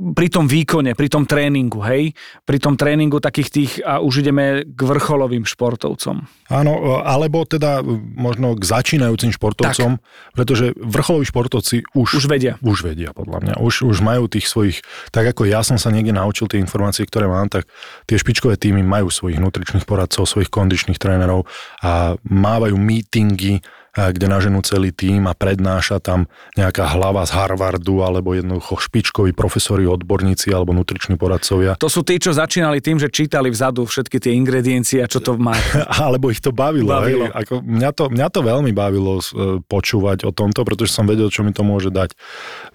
pri 0.00 0.32
tom 0.32 0.48
výkone, 0.48 0.96
pri 0.96 1.08
tom 1.12 1.28
tréningu, 1.28 1.84
hej? 1.84 2.16
Pri 2.48 2.56
tom 2.56 2.74
tréningu 2.80 3.20
takých 3.20 3.48
tých, 3.52 3.72
a 3.84 4.00
už 4.00 4.24
ideme 4.24 4.64
k 4.64 4.80
vrcholovým 4.80 5.44
športovcom. 5.44 6.24
Áno, 6.48 6.72
alebo 7.04 7.44
teda 7.44 7.84
možno 8.16 8.56
k 8.56 8.64
začínajúcim 8.64 9.28
športovcom, 9.36 10.00
tak. 10.00 10.32
pretože 10.32 10.72
vrcholoví 10.80 11.28
športovci 11.28 11.84
už, 11.92 12.16
Už 12.16 12.24
vedia. 12.32 12.56
Už 12.64 12.80
vedia, 12.80 13.12
podľa 13.12 13.38
mňa. 13.44 13.54
Už, 13.60 13.84
už 13.84 14.00
majú 14.00 14.26
tých 14.26 14.48
svojich, 14.48 14.80
tak 15.12 15.28
ako 15.30 15.44
ja 15.44 15.60
som 15.60 15.76
sa 15.76 15.92
niekde 15.92 16.16
naučil 16.16 16.48
tie 16.48 16.58
informácie, 16.58 17.04
ktoré 17.04 17.28
mám, 17.28 17.52
tak 17.52 17.68
tie 18.08 18.16
špičkové 18.16 18.56
týmy 18.56 18.80
majú 18.80 19.12
svojich 19.12 19.36
nutričných 19.36 19.84
poradcov, 19.84 20.24
svojich 20.24 20.48
kondičných 20.48 20.96
trénerov 20.96 21.44
a 21.84 22.16
mávajú 22.24 22.74
meetingy 22.80 23.60
kde 23.94 24.26
naženú 24.30 24.62
celý 24.62 24.94
tým 24.94 25.26
a 25.26 25.34
prednáša 25.34 25.98
tam 25.98 26.30
nejaká 26.54 26.86
hlava 26.94 27.26
z 27.26 27.34
Harvardu 27.34 28.06
alebo 28.06 28.38
jednoducho 28.38 28.78
špičkoví 28.78 29.34
profesori, 29.34 29.86
odborníci 29.86 30.54
alebo 30.54 30.70
nutriční 30.70 31.18
poradcovia. 31.18 31.74
To 31.82 31.90
sú 31.90 32.06
tí, 32.06 32.22
čo 32.22 32.30
začínali 32.30 32.78
tým, 32.78 33.02
že 33.02 33.10
čítali 33.10 33.50
vzadu 33.50 33.82
všetky 33.82 34.22
tie 34.22 34.32
ingrediencie 34.38 35.02
a 35.02 35.10
čo 35.10 35.18
to 35.18 35.34
má. 35.34 35.58
alebo 36.06 36.30
ich 36.30 36.38
to 36.38 36.54
bavilo. 36.54 36.94
Bavilo. 36.94 37.26
Hej. 37.30 37.34
Ako, 37.46 37.54
mňa, 37.66 37.90
to, 37.90 38.04
mňa 38.14 38.28
to 38.30 38.40
veľmi 38.46 38.72
bavilo 38.72 39.18
e, 39.18 39.24
počúvať 39.66 40.28
o 40.28 40.30
tomto, 40.30 40.62
pretože 40.62 40.94
som 40.94 41.08
vedel, 41.10 41.26
čo 41.26 41.42
mi 41.42 41.50
to 41.50 41.66
môže 41.66 41.90
dať. 41.90 42.14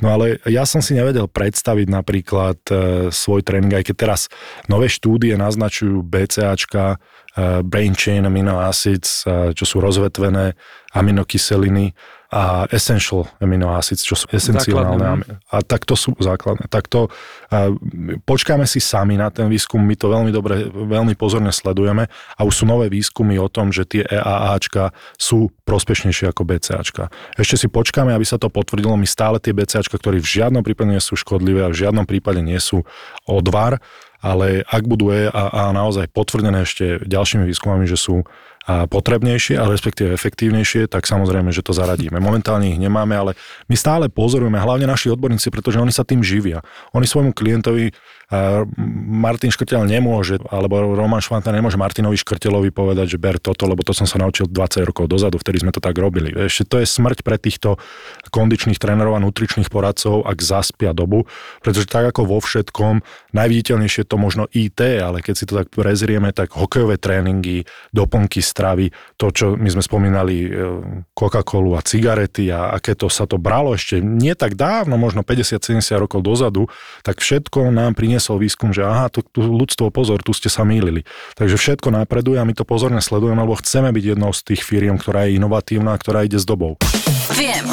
No 0.04 0.16
ale 0.16 0.44
ja 0.44 0.68
som 0.68 0.84
si 0.84 0.98
nevedel 0.98 1.32
predstaviť 1.32 1.88
napríklad 1.88 2.60
e, 2.68 2.74
svoj 3.10 3.42
tréning, 3.42 3.72
aj 3.72 3.88
keď 3.88 3.96
teraz 3.96 4.22
nové 4.68 4.92
štúdie 4.92 5.40
naznačujú 5.40 6.04
BCAčka, 6.04 7.00
brain 7.64 7.92
chain 7.96 8.24
amino 8.24 8.64
acids, 8.64 9.28
e, 9.28 9.52
čo 9.52 9.68
sú 9.68 9.84
rozvetvené 9.84 10.56
aminokyseliny 10.96 11.92
a 12.32 12.64
essential 12.72 13.28
amino 13.44 13.76
acids, 13.76 14.04
čo 14.04 14.16
sú 14.16 14.26
esenciálne. 14.32 15.04
Ami- 15.04 15.28
A 15.52 15.60
tak 15.62 15.84
to 15.84 16.00
sú 16.00 16.16
základné. 16.16 16.72
Tak 16.72 16.88
to 16.88 17.12
a, 17.52 17.72
počkáme 18.24 18.64
si 18.64 18.80
sami 18.80 19.20
na 19.20 19.28
ten 19.30 19.52
výskum, 19.52 19.84
my 19.84 19.96
to 20.00 20.08
veľmi 20.08 20.32
dobre, 20.32 20.68
veľmi 20.72 21.16
pozorne 21.20 21.52
sledujeme 21.52 22.08
a 22.10 22.42
už 22.48 22.64
sú 22.64 22.66
nové 22.66 22.88
výskumy 22.88 23.36
o 23.40 23.52
tom, 23.52 23.76
že 23.76 23.84
tie 23.84 24.04
EAAčka 24.08 24.96
sú 25.20 25.52
prospešnejšie 25.68 26.32
ako 26.32 26.44
BCAčka. 26.48 27.12
Ešte 27.36 27.56
si 27.56 27.68
počkáme, 27.68 28.16
aby 28.16 28.24
sa 28.24 28.40
to 28.40 28.48
potvrdilo. 28.48 28.96
My 28.96 29.08
stále 29.08 29.44
tie 29.44 29.52
BCAčka, 29.52 30.00
ktoré 30.00 30.24
v 30.24 30.28
žiadnom 30.28 30.64
prípade 30.64 30.96
nie 30.96 31.04
sú 31.04 31.20
škodlivé 31.20 31.68
a 31.68 31.72
v 31.72 31.78
žiadnom 31.84 32.08
prípade 32.08 32.40
nie 32.40 32.58
sú 32.64 32.88
odvar, 33.28 33.84
ale 34.24 34.64
ak 34.68 34.84
budú 34.86 35.12
EAA 35.12 35.76
naozaj 35.76 36.12
potvrdené 36.12 36.64
ešte 36.64 37.02
ďalšími 37.04 37.44
výskumami, 37.48 37.86
že 37.86 38.00
sú 38.00 38.24
a 38.66 38.90
potrebnejšie, 38.90 39.62
ale 39.62 39.78
respektíve 39.78 40.10
efektívnejšie, 40.18 40.90
tak 40.90 41.06
samozrejme, 41.06 41.54
že 41.54 41.62
to 41.62 41.70
zaradíme. 41.70 42.18
Momentálne 42.18 42.74
ich 42.74 42.82
nemáme, 42.82 43.14
ale 43.14 43.32
my 43.70 43.76
stále 43.78 44.10
pozorujeme, 44.10 44.58
hlavne 44.58 44.90
naši 44.90 45.14
odborníci, 45.14 45.54
pretože 45.54 45.78
oni 45.78 45.94
sa 45.94 46.02
tým 46.02 46.26
živia. 46.26 46.66
Oni 46.98 47.06
svojmu 47.06 47.38
klientovi 47.38 47.94
a 48.26 48.66
Martin 49.06 49.54
Škrtel 49.54 49.86
nemôže, 49.86 50.42
alebo 50.50 50.98
Roman 50.98 51.22
Švanta 51.22 51.54
nemôže 51.54 51.78
Martinovi 51.78 52.18
Škrtelovi 52.18 52.74
povedať, 52.74 53.14
že 53.14 53.22
ber 53.22 53.38
toto, 53.38 53.70
lebo 53.70 53.86
to 53.86 53.94
som 53.94 54.10
sa 54.10 54.18
naučil 54.18 54.50
20 54.50 54.82
rokov 54.82 55.06
dozadu, 55.06 55.38
vtedy 55.38 55.62
sme 55.62 55.70
to 55.70 55.78
tak 55.78 55.94
robili. 56.02 56.34
Ešte 56.34 56.66
to 56.66 56.76
je 56.82 56.90
smrť 56.90 57.22
pre 57.22 57.38
týchto 57.38 57.78
kondičných 58.34 58.82
trénerov 58.82 59.14
a 59.14 59.22
nutričných 59.22 59.70
poradcov, 59.70 60.26
ak 60.26 60.42
zaspia 60.42 60.98
dobu, 60.98 61.30
pretože 61.62 61.86
tak 61.86 62.10
ako 62.10 62.26
vo 62.26 62.42
všetkom, 62.42 63.06
najviditeľnejšie 63.38 64.02
je 64.02 64.10
to 64.10 64.18
možno 64.18 64.50
IT, 64.50 64.82
ale 64.82 65.22
keď 65.22 65.34
si 65.38 65.46
to 65.46 65.54
tak 65.62 65.70
prezrieme, 65.70 66.34
tak 66.34 66.50
hokejové 66.58 66.98
tréningy, 66.98 67.70
doplnky 67.94 68.42
stravy, 68.56 68.96
to, 69.20 69.36
čo 69.36 69.60
my 69.60 69.68
sme 69.68 69.84
spomínali, 69.84 70.48
e, 70.48 70.50
Coca-Colu 71.12 71.76
a 71.76 71.84
cigarety 71.84 72.48
a 72.56 72.72
aké 72.72 72.96
to 72.96 73.12
sa 73.12 73.28
to 73.28 73.36
bralo 73.36 73.76
ešte 73.76 74.00
nie 74.00 74.32
tak 74.32 74.56
dávno, 74.56 74.96
možno 74.96 75.28
50-70 75.28 75.84
rokov 76.00 76.24
dozadu, 76.24 76.72
tak 77.04 77.20
všetko 77.20 77.76
nám 77.76 78.00
priniesol 78.00 78.40
výskum, 78.40 78.72
že 78.72 78.88
aha, 78.88 79.12
tu, 79.12 79.28
tu 79.28 79.44
ľudstvo, 79.44 79.92
pozor, 79.92 80.24
tu 80.24 80.32
ste 80.32 80.48
sa 80.48 80.64
mýlili. 80.64 81.04
Takže 81.36 81.60
všetko 81.60 81.92
napreduje 81.92 82.40
a 82.40 82.48
my 82.48 82.56
to 82.56 82.64
pozorne 82.64 83.04
sledujeme, 83.04 83.44
lebo 83.44 83.60
chceme 83.60 83.92
byť 83.92 84.16
jednou 84.16 84.32
z 84.32 84.42
tých 84.48 84.64
firiem, 84.64 84.96
ktorá 84.96 85.28
je 85.28 85.36
inovatívna, 85.36 86.00
ktorá 86.00 86.24
ide 86.24 86.40
s 86.40 86.48
dobou. 86.48 86.80
Viem. 87.36 87.68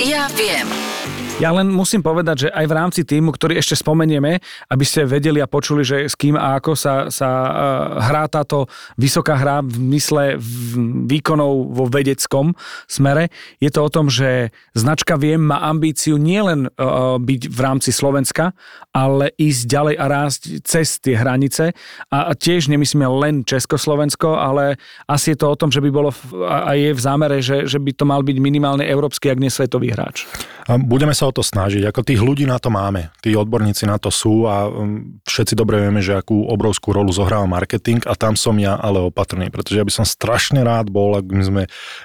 Ja 0.00 0.32
viem. 0.32 0.91
Ja 1.40 1.48
len 1.48 1.72
musím 1.72 2.04
povedať, 2.04 2.46
že 2.46 2.48
aj 2.52 2.66
v 2.68 2.76
rámci 2.76 3.00
týmu, 3.08 3.32
ktorý 3.32 3.56
ešte 3.56 3.74
spomenieme, 3.74 4.44
aby 4.68 4.84
ste 4.84 5.08
vedeli 5.08 5.40
a 5.40 5.48
počuli, 5.48 5.80
že 5.80 6.04
s 6.04 6.12
kým 6.12 6.36
a 6.36 6.60
ako 6.60 6.76
sa, 6.76 7.08
sa 7.08 7.28
uh, 7.28 7.50
hrá 8.04 8.28
táto 8.28 8.68
vysoká 9.00 9.40
hra 9.40 9.64
v 9.64 9.96
mysle 9.96 10.36
výkonov 11.08 11.72
vo 11.72 11.84
vedeckom 11.88 12.52
smere, 12.84 13.32
je 13.58 13.72
to 13.72 13.80
o 13.80 13.90
tom, 13.90 14.12
že 14.12 14.52
značka 14.76 15.16
Viem 15.16 15.48
má 15.48 15.64
ambíciu 15.66 16.20
nielen 16.20 16.68
uh, 16.68 17.16
byť 17.16 17.42
v 17.48 17.58
rámci 17.58 17.90
Slovenska, 17.90 18.52
ale 18.92 19.32
ísť 19.40 19.62
ďalej 19.66 19.94
a 19.96 20.04
rásť 20.04 20.40
cez 20.68 21.00
tie 21.00 21.16
hranice 21.16 21.72
a, 22.12 22.36
tiež 22.36 22.68
nemyslíme 22.68 23.08
len 23.08 23.40
Československo, 23.40 24.36
ale 24.36 24.76
asi 25.08 25.32
je 25.32 25.40
to 25.40 25.48
o 25.48 25.56
tom, 25.56 25.72
že 25.72 25.80
by 25.80 25.88
bolo 25.88 26.12
a, 26.44 26.76
je 26.76 26.92
v 26.92 27.00
zámere, 27.00 27.40
že, 27.40 27.64
že 27.64 27.80
by 27.80 27.96
to 27.96 28.04
mal 28.04 28.20
byť 28.20 28.36
minimálne 28.36 28.84
európsky, 28.84 29.32
ak 29.32 29.40
nie 29.40 29.48
svetový 29.48 29.96
hráč. 29.96 30.28
Budeme 30.68 31.16
sa 31.16 31.21
o 31.28 31.34
to 31.34 31.42
snažiť. 31.42 31.86
Ako 31.88 32.02
tých 32.02 32.18
ľudí 32.18 32.44
na 32.44 32.58
to 32.58 32.68
máme. 32.68 33.14
Tí 33.22 33.34
odborníci 33.38 33.86
na 33.86 33.96
to 33.96 34.10
sú 34.10 34.46
a 34.50 34.66
um, 34.66 35.18
všetci 35.24 35.54
dobre 35.54 35.78
vieme, 35.78 36.02
že 36.02 36.18
akú 36.18 36.46
obrovskú 36.50 36.90
rolu 36.90 37.14
zohráva 37.14 37.46
marketing 37.46 38.02
a 38.10 38.18
tam 38.18 38.34
som 38.34 38.58
ja 38.58 38.74
ale 38.74 38.98
opatrný, 39.02 39.48
pretože 39.48 39.78
ja 39.78 39.86
by 39.86 39.92
som 39.92 40.06
strašne 40.06 40.60
rád 40.66 40.90
bol, 40.90 41.14
ak 41.14 41.26
my 41.30 41.44
sme, 41.44 41.62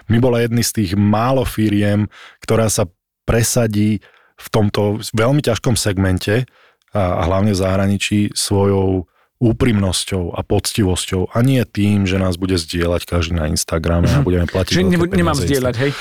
my 0.07 0.17
bola 0.21 0.45
jedný 0.45 0.61
z 0.61 0.83
tých 0.83 0.91
málo 0.93 1.43
firiem, 1.43 2.05
ktorá 2.45 2.69
sa 2.69 2.85
presadí 3.27 3.99
v 4.37 4.47
tomto 4.53 5.01
veľmi 5.17 5.41
ťažkom 5.41 5.73
segmente 5.73 6.45
a, 6.93 7.01
a 7.19 7.21
hlavne 7.25 7.51
v 7.51 7.61
zahraničí 7.61 8.19
svojou 8.37 9.09
úprimnosťou 9.37 10.33
a 10.33 10.41
poctivosťou 10.41 11.29
a 11.29 11.37
nie 11.45 11.61
tým, 11.61 12.09
že 12.09 12.17
nás 12.17 12.41
bude 12.41 12.57
zdieľať 12.57 13.05
každý 13.05 13.37
na 13.37 13.45
Instagrame 13.45 14.09
a 14.09 14.25
budeme 14.25 14.49
platiť 14.49 14.73
Čiže 14.73 14.89
nebu- 14.89 15.13
nemám 15.13 15.37
zdieľať, 15.37 15.75
hej? 15.77 15.91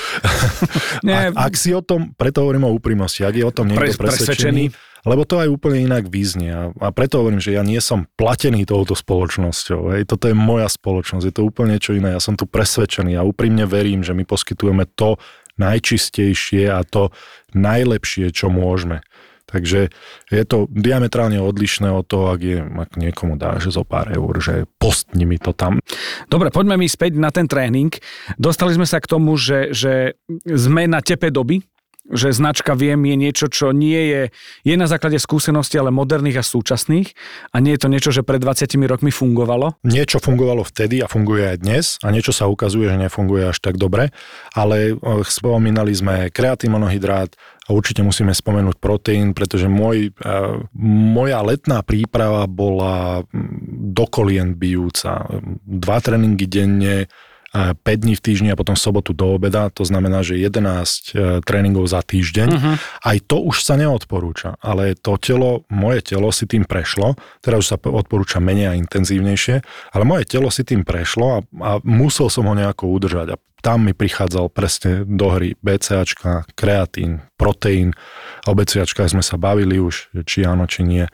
Nie. 1.07 1.29
Ak, 1.29 1.53
ak 1.53 1.53
si 1.53 1.69
o 1.77 1.85
tom, 1.85 2.17
preto 2.17 2.41
hovorím 2.41 2.65
o 2.65 2.73
úprimnosti, 2.73 3.21
ak 3.21 3.37
je 3.37 3.45
o 3.45 3.53
tom 3.53 3.69
niekto 3.69 3.93
Pre- 3.93 4.09
presvedčený, 4.09 4.73
lebo 5.05 5.21
to 5.23 5.37
aj 5.37 5.53
úplne 5.53 5.85
inak 5.85 6.09
vyznie 6.09 6.51
a, 6.51 6.63
a 6.73 6.89
preto 6.89 7.21
hovorím, 7.21 7.37
že 7.37 7.53
ja 7.53 7.61
nie 7.61 7.77
som 7.77 8.09
platený 8.17 8.65
touto 8.65 8.97
spoločnosťou. 8.97 9.93
Hej. 9.93 10.09
Toto 10.09 10.27
je 10.27 10.35
moja 10.35 10.65
spoločnosť, 10.67 11.23
je 11.29 11.35
to 11.37 11.45
úplne 11.45 11.77
niečo 11.77 11.93
iné. 11.93 12.17
Ja 12.17 12.19
som 12.19 12.33
tu 12.33 12.49
presvedčený 12.49 13.15
a 13.15 13.23
úprimne 13.23 13.69
verím, 13.69 14.01
že 14.01 14.17
my 14.17 14.25
poskytujeme 14.25 14.89
to 14.97 15.21
najčistejšie 15.61 16.69
a 16.69 16.81
to 16.85 17.09
najlepšie, 17.53 18.29
čo 18.29 18.49
môžeme. 18.49 19.01
Takže 19.47 19.87
je 20.27 20.43
to 20.43 20.67
diametrálne 20.67 21.39
odlišné 21.39 21.87
od 21.87 22.03
toho, 22.03 22.35
ak, 22.35 22.41
je, 22.43 22.59
ak 22.59 22.91
niekomu 22.99 23.39
dá, 23.39 23.55
že 23.63 23.71
zo 23.71 23.87
pár 23.87 24.11
eur, 24.11 24.35
že 24.43 24.67
postni 24.75 25.23
mi 25.23 25.39
to 25.39 25.55
tam. 25.55 25.79
Dobre, 26.27 26.51
poďme 26.51 26.75
mi 26.75 26.87
späť 26.91 27.15
na 27.15 27.31
ten 27.31 27.47
tréning. 27.47 27.95
Dostali 28.35 28.75
sme 28.75 28.83
sa 28.83 28.99
k 28.99 29.07
tomu, 29.07 29.39
že, 29.39 29.71
že 29.71 30.19
sme 30.43 30.83
na 30.91 30.99
tepe 30.99 31.31
doby, 31.31 31.63
že 32.11 32.31
značka 32.31 32.71
Viem 32.75 33.03
je 33.03 33.15
niečo, 33.19 33.45
čo 33.51 33.75
nie 33.75 33.99
je, 34.07 34.21
je 34.63 34.75
na 34.79 34.87
základe 34.87 35.19
skúsenosti, 35.19 35.75
ale 35.75 35.91
moderných 35.91 36.39
a 36.39 36.43
súčasných 36.43 37.11
a 37.51 37.57
nie 37.59 37.75
je 37.75 37.81
to 37.83 37.91
niečo, 37.91 38.09
že 38.15 38.23
pred 38.23 38.39
20 38.39 38.79
rokmi 38.87 39.11
fungovalo. 39.11 39.75
Niečo 39.83 40.23
fungovalo 40.23 40.63
vtedy 40.63 41.03
a 41.03 41.11
funguje 41.11 41.43
aj 41.55 41.57
dnes 41.59 41.85
a 42.03 42.11
niečo 42.11 42.31
sa 42.31 42.47
ukazuje, 42.47 42.87
že 42.87 42.97
nefunguje 42.97 43.51
až 43.51 43.59
tak 43.59 43.75
dobre, 43.75 44.15
ale 44.55 44.95
eh, 44.95 45.23
spomínali 45.27 45.91
sme 45.91 46.31
kreatinohydrát, 46.31 47.35
a 47.67 47.75
určite 47.75 47.99
musíme 48.01 48.31
spomenúť 48.31 48.79
proteín, 48.79 49.35
pretože 49.35 49.67
môj, 49.67 50.15
uh, 50.23 50.63
moja 50.87 51.43
letná 51.43 51.83
príprava 51.83 52.47
bola 52.47 53.27
do 53.67 54.05
kolien 54.07 54.55
bijúca. 54.55 55.27
Dva 55.67 55.99
tréningy 55.99 56.47
denne, 56.47 57.11
5 57.53 57.83
dní 57.83 58.13
v 58.19 58.21
týždni 58.21 58.49
a 58.51 58.59
potom 58.59 58.75
sobotu 58.75 59.15
do 59.15 59.39
obeda, 59.39 59.71
to 59.71 59.87
znamená, 59.87 60.21
že 60.21 60.37
11 60.37 60.61
e, 60.61 61.41
tréningov 61.41 61.87
za 61.87 62.03
týždeň. 62.03 62.49
Uh-huh. 62.51 62.75
Aj 63.01 63.17
to 63.23 63.39
už 63.41 63.63
sa 63.63 63.79
neodporúča, 63.79 64.59
ale 64.59 64.93
to 64.99 65.15
telo, 65.17 65.63
moje 65.71 66.13
telo 66.13 66.29
si 66.29 66.45
tým 66.45 66.67
prešlo, 66.67 67.15
teraz 67.39 67.65
už 67.65 67.67
sa 67.73 67.77
odporúča 67.79 68.43
menej 68.43 68.75
a 68.75 68.77
intenzívnejšie, 68.77 69.55
ale 69.95 70.03
moje 70.03 70.27
telo 70.27 70.51
si 70.51 70.67
tým 70.67 70.83
prešlo 70.83 71.25
a, 71.25 71.39
a 71.63 71.71
musel 71.87 72.27
som 72.27 72.45
ho 72.45 72.53
nejako 72.53 72.91
udržať 72.91 73.27
a 73.33 73.39
tam 73.61 73.89
mi 73.89 73.93
prichádzal 73.93 74.53
presne 74.53 75.03
do 75.03 75.33
hry 75.33 75.57
BCAčka, 75.59 76.45
kreatín, 76.53 77.25
proteín. 77.35 77.97
O 78.45 78.53
BCAčkách 78.53 79.11
sme 79.11 79.23
sa 79.25 79.35
bavili 79.35 79.81
už, 79.81 80.13
či 80.23 80.45
áno, 80.45 80.69
či 80.69 80.85
nie. 80.85 81.05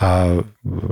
A 0.00 0.40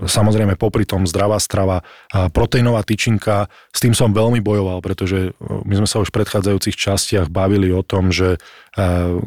samozrejme 0.05 0.61
popri 0.61 0.85
tom 0.85 1.09
zdravá 1.09 1.41
strava, 1.41 1.83
a 2.13 2.29
proteínová 2.29 2.85
tyčinka, 2.85 3.49
s 3.73 3.81
tým 3.81 3.97
som 3.97 4.13
veľmi 4.13 4.39
bojoval, 4.45 4.85
pretože 4.85 5.33
my 5.41 5.75
sme 5.81 5.89
sa 5.89 5.99
už 5.99 6.13
v 6.13 6.23
predchádzajúcich 6.23 6.77
častiach 6.77 7.33
bavili 7.33 7.73
o 7.73 7.81
tom, 7.83 8.13
že 8.13 8.37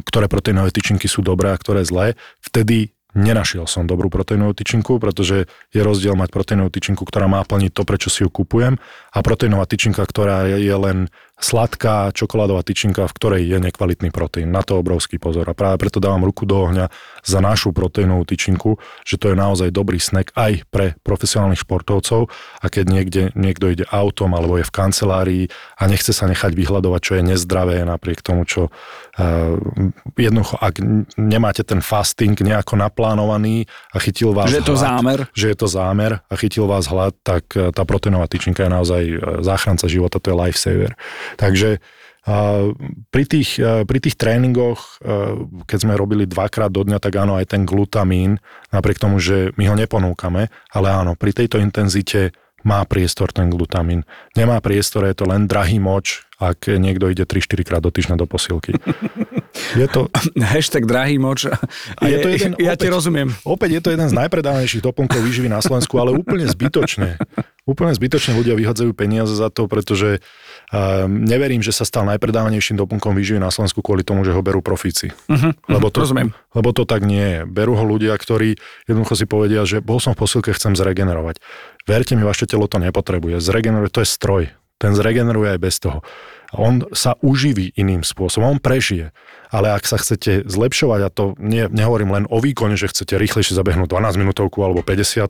ktoré 0.08 0.32
proteínové 0.32 0.72
tyčinky 0.72 1.10
sú 1.10 1.26
dobré 1.26 1.52
a 1.52 1.60
ktoré 1.60 1.84
zlé. 1.84 2.16
Vtedy 2.40 2.94
Nenašiel 3.12 3.68
som 3.68 3.84
dobrú 3.84 4.08
proteínovú 4.08 4.56
tyčinku, 4.56 4.96
pretože 4.96 5.52
je 5.76 5.82
rozdiel 5.84 6.16
mať 6.16 6.32
proteínovú 6.32 6.72
tyčinku, 6.72 7.04
ktorá 7.04 7.28
má 7.28 7.44
plniť 7.44 7.76
to, 7.76 7.84
prečo 7.84 8.08
si 8.08 8.24
ju 8.24 8.32
kupujem 8.32 8.80
a 9.12 9.18
proteínová 9.20 9.68
tyčinka, 9.68 10.00
ktorá 10.08 10.48
je 10.48 10.72
len 10.72 11.12
sladká 11.42 12.14
čokoládová 12.14 12.62
tyčinka, 12.62 13.10
v 13.10 13.16
ktorej 13.18 13.42
je 13.50 13.58
nekvalitný 13.58 14.14
proteín. 14.14 14.54
Na 14.54 14.62
to 14.62 14.78
obrovský 14.78 15.18
pozor. 15.18 15.50
A 15.50 15.58
práve 15.58 15.82
preto 15.82 15.98
dávam 15.98 16.22
ruku 16.22 16.46
do 16.46 16.70
ohňa 16.70 16.94
za 17.26 17.42
našu 17.42 17.74
proteínovú 17.74 18.30
tyčinku, 18.30 18.78
že 19.02 19.18
to 19.18 19.34
je 19.34 19.36
naozaj 19.36 19.74
dobrý 19.74 19.98
snack 19.98 20.32
aj 20.38 20.70
pre 20.70 20.94
profesionálnych 21.02 21.66
športovcov 21.66 22.30
a 22.62 22.66
keď 22.70 22.86
niekde, 22.86 23.24
niekto 23.34 23.74
ide 23.74 23.86
autom 23.90 24.38
alebo 24.38 24.62
je 24.62 24.66
v 24.70 24.74
kancelárii 24.74 25.44
a 25.82 25.90
nechce 25.90 26.14
sa 26.14 26.30
nechať 26.30 26.54
vyhľadovať, 26.54 27.02
čo 27.02 27.14
je 27.18 27.24
nezdravé 27.34 27.82
napriek 27.90 28.22
tomu, 28.22 28.46
čo 28.46 28.70
uh, 28.70 29.58
jednoducho, 30.14 30.62
ak 30.62 30.78
nemáte 31.18 31.66
ten 31.66 31.82
fasting 31.82 32.38
nejako 32.38 32.78
naplánovaný 32.78 33.66
a 33.92 33.98
chytil 33.98 34.38
vás 34.38 34.54
Že 34.54 34.62
je 34.62 34.66
to 34.70 34.78
zámer. 34.78 35.20
že 35.34 35.46
je 35.50 35.58
to 35.58 35.68
zámer 35.68 36.12
a 36.30 36.34
chytil 36.38 36.70
vás 36.70 36.86
hlad, 36.86 37.18
tak 37.26 37.50
tá 37.50 37.82
proteínová 37.82 38.30
tyčinka 38.30 38.62
je 38.66 38.72
naozaj 38.72 39.02
záchranca 39.42 39.90
života, 39.90 40.22
to 40.22 40.30
je 40.30 40.38
lifesaver. 40.38 40.92
Takže 41.38 41.80
pri, 43.10 43.24
tých, 43.26 43.58
pri 43.58 44.00
tých 44.00 44.14
tréningoch, 44.14 45.02
keď 45.66 45.78
sme 45.82 45.98
robili 45.98 46.30
dvakrát 46.30 46.70
do 46.70 46.86
dňa, 46.86 47.02
tak 47.02 47.18
áno, 47.18 47.34
aj 47.34 47.58
ten 47.58 47.66
glutamín, 47.66 48.38
napriek 48.70 49.02
tomu, 49.02 49.18
že 49.18 49.50
my 49.58 49.66
ho 49.74 49.76
neponúkame, 49.76 50.54
ale 50.70 50.88
áno, 50.94 51.18
pri 51.18 51.34
tejto 51.34 51.58
intenzite 51.58 52.30
má 52.62 52.86
priestor 52.86 53.34
ten 53.34 53.50
glutamín. 53.50 54.06
Nemá 54.38 54.62
priestor, 54.62 55.10
je 55.10 55.18
to 55.18 55.26
len 55.26 55.50
drahý 55.50 55.82
moč, 55.82 56.22
ak 56.38 56.70
niekto 56.70 57.10
ide 57.10 57.26
3-4 57.26 57.66
krát 57.66 57.82
do 57.82 57.90
týždňa 57.90 58.22
do 58.22 58.30
posilky. 58.30 58.78
Je 59.76 59.84
to... 59.90 60.08
Hashtag 60.40 60.88
drahý 60.88 61.20
moč. 61.20 61.44
A 62.00 62.04
je 62.08 62.18
to 62.24 62.32
jeden, 62.32 62.56
ja 62.56 62.72
opäť, 62.72 62.88
ti 62.88 62.88
rozumiem. 62.88 63.30
Opäť 63.44 63.70
je 63.78 63.82
to 63.84 63.90
jeden 63.92 64.08
z 64.08 64.16
najpredávanejších 64.16 64.80
doplnkov 64.80 65.20
výživy 65.20 65.52
na 65.52 65.60
Slovensku, 65.60 66.00
ale 66.00 66.16
úplne 66.16 66.48
zbytočne. 66.48 67.20
Úplne 67.68 67.92
zbytočne 67.92 68.40
ľudia 68.40 68.56
vyhadzajú 68.56 68.96
peniaze 68.96 69.36
za 69.36 69.52
to, 69.52 69.68
pretože 69.68 70.24
uh, 70.24 70.51
neverím, 71.08 71.60
že 71.60 71.76
sa 71.76 71.84
stal 71.84 72.08
najpredávanejším 72.08 72.80
doplnkom 72.80 73.12
výživy 73.12 73.44
na 73.44 73.52
Slovensku 73.52 73.84
kvôli 73.84 74.08
tomu, 74.08 74.24
že 74.24 74.32
ho 74.32 74.40
berú 74.40 74.64
profíci. 74.64 75.12
Uh-huh, 75.28 75.52
lebo, 75.68 75.92
to, 75.92 76.08
rozumiem. 76.08 76.32
lebo 76.56 76.72
to 76.72 76.88
tak 76.88 77.04
nie 77.04 77.24
je. 77.24 77.42
Berú 77.44 77.76
ho 77.76 77.84
ľudia, 77.84 78.16
ktorí 78.16 78.56
jednoducho 78.88 79.20
si 79.20 79.26
povedia, 79.28 79.68
že 79.68 79.84
bol 79.84 80.00
som 80.00 80.16
v 80.16 80.24
posilke, 80.24 80.56
chcem 80.56 80.80
zregenerovať. 80.80 81.44
Verte 81.84 82.16
mi, 82.16 82.24
vaše 82.24 82.48
telo 82.48 82.72
to 82.72 82.80
nepotrebuje. 82.80 83.44
Zregeneruje, 83.44 83.92
to 83.92 84.00
je 84.00 84.10
stroj. 84.10 84.44
Ten 84.80 84.96
zregeneruje 84.96 85.54
aj 85.54 85.60
bez 85.60 85.76
toho. 85.78 86.02
On 86.56 86.84
sa 86.92 87.16
uživí 87.24 87.72
iným 87.76 88.04
spôsobom, 88.04 88.58
on 88.58 88.60
prežije. 88.60 89.16
Ale 89.52 89.76
ak 89.76 89.84
sa 89.84 90.00
chcete 90.00 90.48
zlepšovať, 90.48 91.00
a 91.04 91.10
to 91.12 91.36
nie, 91.40 91.68
nehovorím 91.68 92.16
len 92.16 92.26
o 92.32 92.40
výkone, 92.40 92.80
že 92.80 92.88
chcete 92.88 93.20
rýchlejšie 93.20 93.56
zabehnúť 93.56 93.92
12 93.92 94.20
minútovku 94.20 94.64
alebo 94.64 94.80
50 94.84 95.28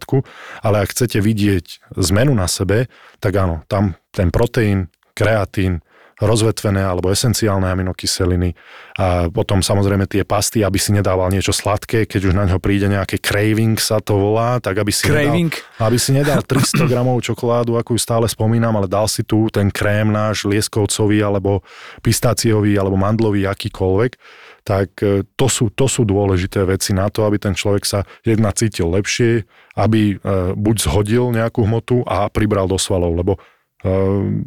ale 0.62 0.76
ak 0.86 0.94
chcete 0.94 1.18
vidieť 1.18 1.94
zmenu 1.98 2.38
na 2.38 2.46
sebe, 2.46 2.90
tak 3.18 3.34
áno, 3.38 3.66
tam 3.66 3.98
ten 4.14 4.30
proteín, 4.30 4.94
kreatín, 5.14 5.82
rozvetvené 6.22 6.86
alebo 6.86 7.10
esenciálne 7.10 7.66
aminokyseliny. 7.66 8.54
A 9.02 9.28
potom 9.34 9.66
samozrejme 9.66 10.06
tie 10.06 10.22
pasty, 10.22 10.62
aby 10.62 10.78
si 10.78 10.94
nedával 10.94 11.34
niečo 11.34 11.50
sladké, 11.50 12.06
keď 12.06 12.22
už 12.30 12.34
na 12.38 12.46
ňo 12.46 12.62
príde 12.62 12.86
nejaké 12.86 13.18
craving 13.18 13.82
sa 13.82 13.98
to 13.98 14.22
volá, 14.22 14.62
tak 14.62 14.78
aby 14.78 14.94
si, 14.94 15.10
craving. 15.10 15.50
nedal, 15.50 15.82
aby 15.82 15.98
si 15.98 16.14
nedal 16.14 16.46
300 16.46 16.86
gramov 16.86 17.26
čokoládu, 17.26 17.74
akú 17.76 17.98
stále 17.98 18.30
spomínam, 18.30 18.78
ale 18.78 18.86
dal 18.86 19.10
si 19.10 19.26
tu 19.26 19.50
ten 19.50 19.74
krém 19.74 20.14
náš 20.14 20.46
lieskovcový 20.46 21.26
alebo 21.26 21.66
pistáciový 22.06 22.78
alebo 22.78 22.96
mandlový 23.02 23.50
akýkoľvek 23.50 24.14
tak 24.62 25.02
e, 25.02 25.26
to 25.26 25.50
sú, 25.50 25.74
to 25.74 25.90
sú 25.90 26.06
dôležité 26.06 26.62
veci 26.70 26.94
na 26.94 27.10
to, 27.10 27.26
aby 27.26 27.42
ten 27.42 27.58
človek 27.58 27.82
sa 27.82 28.06
jedna 28.22 28.54
cítil 28.54 28.94
lepšie, 28.94 29.42
aby 29.74 30.16
e, 30.22 30.54
buď 30.54 30.76
zhodil 30.86 31.34
nejakú 31.34 31.66
hmotu 31.66 32.06
a 32.06 32.30
pribral 32.30 32.70
do 32.70 32.78
svalov, 32.78 33.18
lebo 33.18 33.42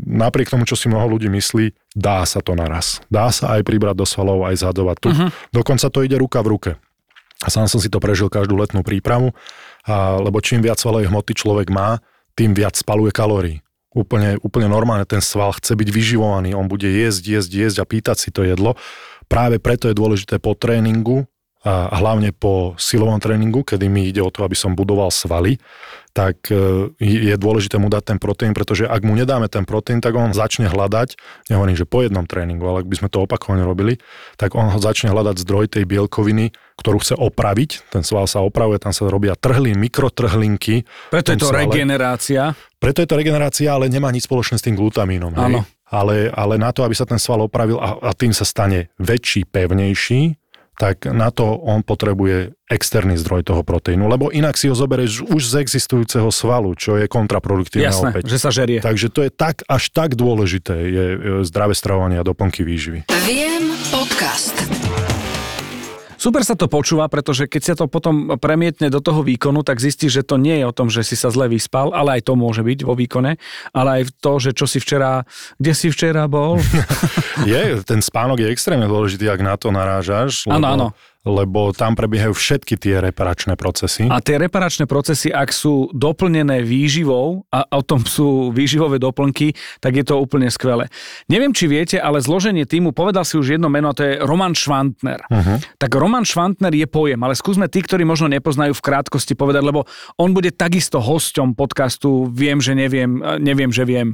napriek 0.07 0.51
tomu, 0.51 0.63
čo 0.63 0.79
si 0.79 0.87
mnoho 0.87 1.19
ľudí 1.19 1.27
myslí, 1.27 1.75
dá 1.95 2.23
sa 2.23 2.39
to 2.39 2.55
naraz. 2.55 3.03
Dá 3.11 3.35
sa 3.35 3.59
aj 3.59 3.67
pribrať 3.67 3.97
do 3.99 4.07
svalov, 4.07 4.47
aj 4.47 4.63
zhadovať 4.63 4.97
tu. 5.03 5.09
Uh-huh. 5.11 5.31
Dokonca 5.51 5.91
to 5.91 6.07
ide 6.07 6.15
ruka 6.15 6.39
v 6.43 6.51
ruke. 6.55 6.71
A 7.43 7.49
sám 7.51 7.67
som 7.67 7.83
si 7.83 7.91
to 7.91 7.99
prežil 7.99 8.31
každú 8.31 8.55
letnú 8.55 8.87
prípravu, 8.87 9.35
a, 9.85 10.17
lebo 10.23 10.39
čím 10.39 10.63
viac 10.63 10.79
svalovej 10.79 11.11
hmoty 11.11 11.35
človek 11.35 11.69
má, 11.69 11.99
tým 12.39 12.55
viac 12.55 12.79
spaluje 12.79 13.11
kalórií. 13.11 13.59
Úplne, 13.95 14.43
úplne 14.43 14.67
normálne 14.67 15.07
ten 15.07 15.23
sval 15.23 15.55
chce 15.55 15.75
byť 15.79 15.89
vyživovaný, 15.91 16.51
on 16.55 16.67
bude 16.67 16.87
jesť, 16.87 17.39
jesť, 17.39 17.51
jesť 17.55 17.77
a 17.83 17.85
pýtať 17.87 18.17
si 18.19 18.31
to 18.35 18.43
jedlo. 18.43 18.75
Práve 19.31 19.63
preto 19.63 19.87
je 19.87 19.95
dôležité 19.95 20.43
po 20.43 20.59
tréningu 20.59 21.27
a 21.65 21.97
hlavne 21.97 22.29
po 22.37 22.77
silovom 22.77 23.17
tréningu, 23.17 23.65
kedy 23.65 23.89
mi 23.89 24.13
ide 24.13 24.21
o 24.21 24.29
to, 24.29 24.45
aby 24.45 24.53
som 24.53 24.77
budoval 24.77 25.09
svaly, 25.09 25.57
tak 26.15 26.53
e, 26.53 26.93
je 27.01 27.35
dôležité 27.41 27.81
mu 27.81 27.89
dať 27.89 28.15
ten 28.15 28.19
proteín, 28.21 28.53
pretože 28.53 28.85
ak 28.85 29.01
mu 29.01 29.17
nedáme 29.17 29.49
ten 29.49 29.65
proteín, 29.65 30.05
tak 30.05 30.13
on 30.15 30.37
začne 30.37 30.69
hľadať, 30.69 31.17
nehovorím, 31.49 31.75
že 31.75 31.89
po 31.89 32.05
jednom 32.05 32.29
tréningu, 32.29 32.69
ale 32.69 32.85
ak 32.85 32.89
by 32.93 32.97
sme 33.01 33.09
to 33.09 33.25
opakovane 33.25 33.65
robili, 33.65 33.97
tak 34.37 34.53
on 34.55 34.71
začne 34.77 35.11
hľadať 35.11 35.41
zdroj 35.41 35.73
tej 35.73 35.89
bielkoviny, 35.89 36.55
ktorú 36.79 37.01
chce 37.01 37.17
opraviť. 37.17 37.91
Ten 37.91 38.05
sval 38.07 38.29
sa 38.29 38.45
opravuje, 38.45 38.79
tam 38.79 38.93
sa 38.93 39.09
robia 39.09 39.33
trhlí, 39.35 39.73
mikrotrhlinky. 39.75 40.85
Preto 41.11 41.33
je 41.33 41.41
to 41.41 41.51
svale. 41.51 41.67
regenerácia. 41.67 42.53
Preto 42.77 43.01
je 43.01 43.09
to 43.09 43.17
regenerácia, 43.17 43.73
ale 43.73 43.89
nemá 43.89 44.13
nič 44.13 44.29
spoločné 44.29 44.61
s 44.61 44.65
tým 44.69 44.77
glutamínom. 44.77 45.33
Áno. 45.33 45.65
Ale, 45.89 46.29
ale 46.31 46.61
na 46.61 46.71
to, 46.77 46.85
aby 46.85 46.93
sa 46.93 47.09
ten 47.09 47.19
sval 47.19 47.49
opravil 47.49 47.81
a, 47.81 47.97
a 47.99 48.11
tým 48.13 48.37
sa 48.37 48.47
stane 48.47 48.93
väčší, 49.01 49.47
pevnejší, 49.49 50.44
tak 50.75 51.07
na 51.07 51.31
to 51.31 51.55
on 51.55 51.87
potrebuje 51.87 52.53
externý 52.67 53.15
zdroj 53.21 53.47
toho 53.47 53.63
proteínu, 53.63 54.11
lebo 54.11 54.33
inak 54.35 54.59
si 54.59 54.67
ho 54.67 54.75
zoberieš 54.75 55.29
už 55.31 55.43
z 55.55 55.55
existujúceho 55.63 56.29
svalu, 56.35 56.75
čo 56.75 56.99
je 56.99 57.07
kontraproduktívne 57.07 57.87
Jasné, 57.87 58.11
opäť. 58.11 58.25
že 58.27 58.39
sa 58.41 58.51
žerie. 58.51 58.83
Takže 58.83 59.13
to 59.13 59.23
je 59.23 59.31
tak, 59.31 59.63
až 59.71 59.93
tak 59.95 60.19
dôležité, 60.19 60.75
je 60.75 61.05
zdravé 61.47 61.77
stravovanie 61.77 62.19
a 62.19 62.25
doplnky 62.27 62.67
výživy. 62.67 63.07
Viem 63.29 63.77
podcast. 63.95 64.74
Super 66.25 66.41
sa 66.41 66.57
to 66.57 66.73
počúva, 66.73 67.05
pretože 67.13 67.45
keď 67.45 67.63
sa 67.69 67.75
to 67.77 67.85
potom 67.85 68.41
premietne 68.41 68.89
do 68.89 69.05
toho 69.05 69.21
výkonu, 69.21 69.61
tak 69.61 69.77
zistí, 69.77 70.09
že 70.09 70.25
to 70.25 70.41
nie 70.41 70.57
je 70.57 70.65
o 70.65 70.73
tom, 70.73 70.89
že 70.89 71.05
si 71.05 71.21
sa 71.21 71.29
zle 71.29 71.53
vyspal, 71.53 71.93
ale 71.93 72.17
aj 72.17 72.33
to 72.33 72.33
môže 72.33 72.65
byť 72.65 72.81
vo 72.81 72.97
výkone, 72.97 73.37
ale 73.77 73.89
aj 74.01 74.03
to, 74.25 74.41
že 74.41 74.57
čo 74.57 74.65
si 74.65 74.81
včera, 74.81 75.29
kde 75.61 75.73
si 75.77 75.93
včera 75.93 76.25
bol. 76.25 76.57
je, 77.45 77.77
ten 77.85 78.01
spánok 78.01 78.41
je 78.41 78.49
extrémne 78.49 78.89
dôležitý, 78.89 79.29
ak 79.29 79.41
na 79.45 79.61
to 79.61 79.69
narážaš. 79.69 80.49
Áno, 80.49 80.65
áno 80.65 80.89
lebo 81.25 81.73
tam 81.73 81.97
prebiehajú 81.97 82.37
všetky 82.37 82.77
tie 82.77 83.01
reparačné 83.01 83.57
procesy. 83.57 84.05
A 84.13 84.21
tie 84.21 84.37
reparačné 84.37 84.85
procesy, 84.85 85.33
ak 85.33 85.57
sú 85.57 85.89
doplnené 85.97 86.61
výživou, 86.61 87.49
a 87.49 87.65
o 87.73 87.81
tom 87.81 88.05
sú 88.05 88.53
výživové 88.53 89.01
doplnky, 89.01 89.57
tak 89.81 89.97
je 89.97 90.05
to 90.05 90.21
úplne 90.21 90.53
skvelé. 90.53 90.93
Neviem, 91.33 91.57
či 91.57 91.65
viete, 91.65 91.97
ale 91.97 92.21
zloženie 92.21 92.69
týmu, 92.69 92.93
povedal 92.93 93.25
si 93.25 93.41
už 93.41 93.57
jedno 93.57 93.73
meno, 93.73 93.89
a 93.91 93.97
to 93.97 94.05
je 94.05 94.21
Roman 94.21 94.53
Švantner. 94.53 95.25
Uh-huh. 95.33 95.57
Tak 95.81 95.97
Roman 95.97 96.29
Švantner 96.29 96.77
je 96.77 96.85
pojem, 96.85 97.19
ale 97.25 97.33
skúsme 97.33 97.73
tí, 97.73 97.81
ktorí 97.81 98.05
možno 98.05 98.29
nepoznajú 98.29 98.77
v 98.77 98.85
krátkosti 98.85 99.33
povedať, 99.33 99.65
lebo 99.65 99.89
on 100.21 100.37
bude 100.37 100.53
takisto 100.53 101.01
hosťom 101.01 101.57
podcastu 101.57 102.29
Viem, 102.35 102.61
že 102.61 102.77
neviem, 102.77 103.17
neviem, 103.41 103.73
že 103.73 103.89
viem. 103.89 104.13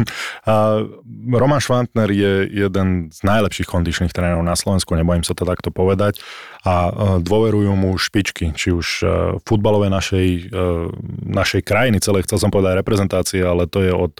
a 0.50 0.86
Roman 1.26 1.58
Švantner 1.58 2.10
je 2.14 2.46
jeden 2.46 3.10
z 3.10 3.18
najlepších 3.26 3.66
kondičných 3.66 4.14
trénerov 4.14 4.46
na 4.46 4.54
Slovensku, 4.54 4.94
nebojím 4.94 5.26
sa 5.26 5.34
to 5.34 5.42
takto 5.42 5.74
povedať 5.74 6.22
a 6.62 6.74
e, 6.86 6.92
dôverujú 7.26 7.74
mu 7.74 7.98
špičky, 7.98 8.54
či 8.54 8.70
už 8.70 8.88
e, 9.02 9.06
futbalové 9.42 9.90
našej, 9.90 10.28
e, 10.46 10.70
našej 11.26 11.62
krajiny, 11.66 11.98
celé 11.98 12.22
chcel 12.22 12.38
som 12.38 12.54
povedať 12.54 12.78
reprezentácie, 12.78 13.42
ale 13.42 13.66
to 13.66 13.82
je 13.82 13.90
od, 13.90 14.14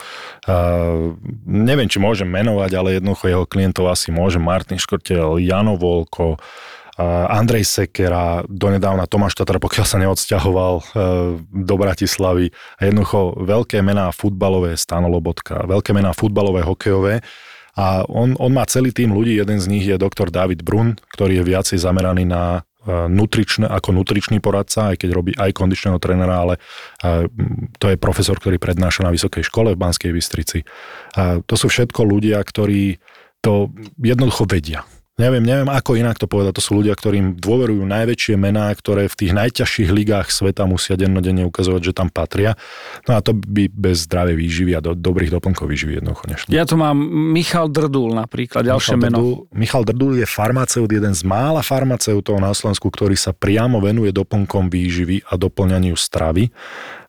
neviem, 1.47 1.87
či 1.87 2.03
môžem 2.03 2.27
menovať, 2.27 2.71
ale 2.75 2.99
jednoducho 2.99 3.31
jeho 3.31 3.45
klientov 3.47 3.87
asi 3.95 4.11
môže, 4.11 4.43
Martin 4.43 4.79
Škrtel, 4.79 5.39
Jano 5.39 5.79
Volko, 5.79 6.37
Andrej 7.33 7.65
Sekera, 7.65 8.45
donedávna 8.45 9.09
Tomáš 9.09 9.33
Tatar, 9.39 9.57
pokiaľ 9.57 9.87
sa 9.89 9.97
neodsťahoval 9.97 10.75
do 11.49 11.75
Bratislavy. 11.81 12.53
Jednoducho 12.77 13.41
veľké 13.41 13.81
mená 13.81 14.13
futbalové, 14.13 14.77
Stano 14.77 15.09
Lobotka, 15.09 15.65
veľké 15.65 15.97
mená 15.97 16.13
futbalové, 16.13 16.61
hokejové, 16.61 17.25
a 17.73 18.05
on, 18.05 18.37
on 18.37 18.53
má 18.53 18.69
celý 18.69 18.93
tým 18.93 19.17
ľudí, 19.17 19.41
jeden 19.41 19.57
z 19.57 19.67
nich 19.69 19.85
je 19.89 19.97
doktor 19.97 20.29
David 20.29 20.61
Brun, 20.61 21.01
ktorý 21.17 21.41
je 21.41 21.49
viacej 21.49 21.79
zameraný 21.81 22.29
na 22.29 22.61
e, 22.61 23.09
nutričné, 23.09 23.65
ako 23.65 23.97
nutričný 23.97 24.45
poradca, 24.45 24.93
aj 24.93 25.01
keď 25.01 25.11
robí 25.13 25.33
aj 25.33 25.57
kondičného 25.57 25.97
trénera, 25.97 26.45
ale 26.45 26.55
e, 26.57 26.61
to 27.81 27.89
je 27.89 27.97
profesor, 27.97 28.37
ktorý 28.37 28.61
prednáša 28.61 29.09
na 29.09 29.11
vysokej 29.13 29.49
škole 29.49 29.73
v 29.73 29.81
Banskej 29.81 30.13
Bystrici. 30.13 30.61
To 31.49 31.55
sú 31.57 31.73
všetko 31.73 32.05
ľudia, 32.05 32.41
ktorí 32.45 33.01
to 33.41 33.73
jednoducho 34.01 34.45
vedia. 34.45 34.85
Neviem, 35.21 35.45
neviem, 35.45 35.69
ako 35.69 36.01
inak 36.01 36.17
to 36.17 36.25
povedať. 36.25 36.57
To 36.57 36.65
sú 36.65 36.81
ľudia, 36.81 36.97
ktorým 36.97 37.37
dôverujú 37.37 37.85
najväčšie 37.85 38.33
mená, 38.41 38.73
ktoré 38.73 39.13
v 39.13 39.19
tých 39.21 39.33
najťažších 39.37 39.93
ligách 39.93 40.33
sveta 40.33 40.65
musia 40.65 40.97
dennodenne 40.97 41.45
ukazovať, 41.45 41.81
že 41.85 41.93
tam 41.93 42.09
patria. 42.09 42.57
No 43.05 43.15
a 43.15 43.21
to 43.21 43.37
by 43.37 43.69
bez 43.69 44.09
zdravej 44.09 44.41
výživy 44.41 44.73
a 44.73 44.81
do, 44.81 44.97
dobrých 44.97 45.29
doplnkov 45.29 45.69
výživy 45.69 46.01
jednoducho 46.01 46.25
nešlo. 46.33 46.49
Ja 46.49 46.65
tu 46.65 46.81
mám 46.81 46.97
Michal 47.29 47.69
Drdul 47.69 48.17
napríklad, 48.17 48.65
ďalšie 48.65 48.97
Michal 48.97 49.05
meno. 49.05 49.17
Drdul, 49.21 49.35
Michal 49.53 49.85
Drdul 49.85 50.13
je 50.17 50.25
farmaceut, 50.25 50.89
jeden 50.89 51.13
z 51.13 51.23
mála 51.29 51.61
farmaceutov 51.61 52.41
na 52.41 52.57
Slovensku, 52.57 52.89
ktorý 52.89 53.13
sa 53.13 53.37
priamo 53.37 53.85
venuje 53.85 54.17
doplnkom 54.17 54.73
výživy 54.73 55.29
a 55.29 55.37
doplňaniu 55.37 55.93
stravy. 55.93 56.49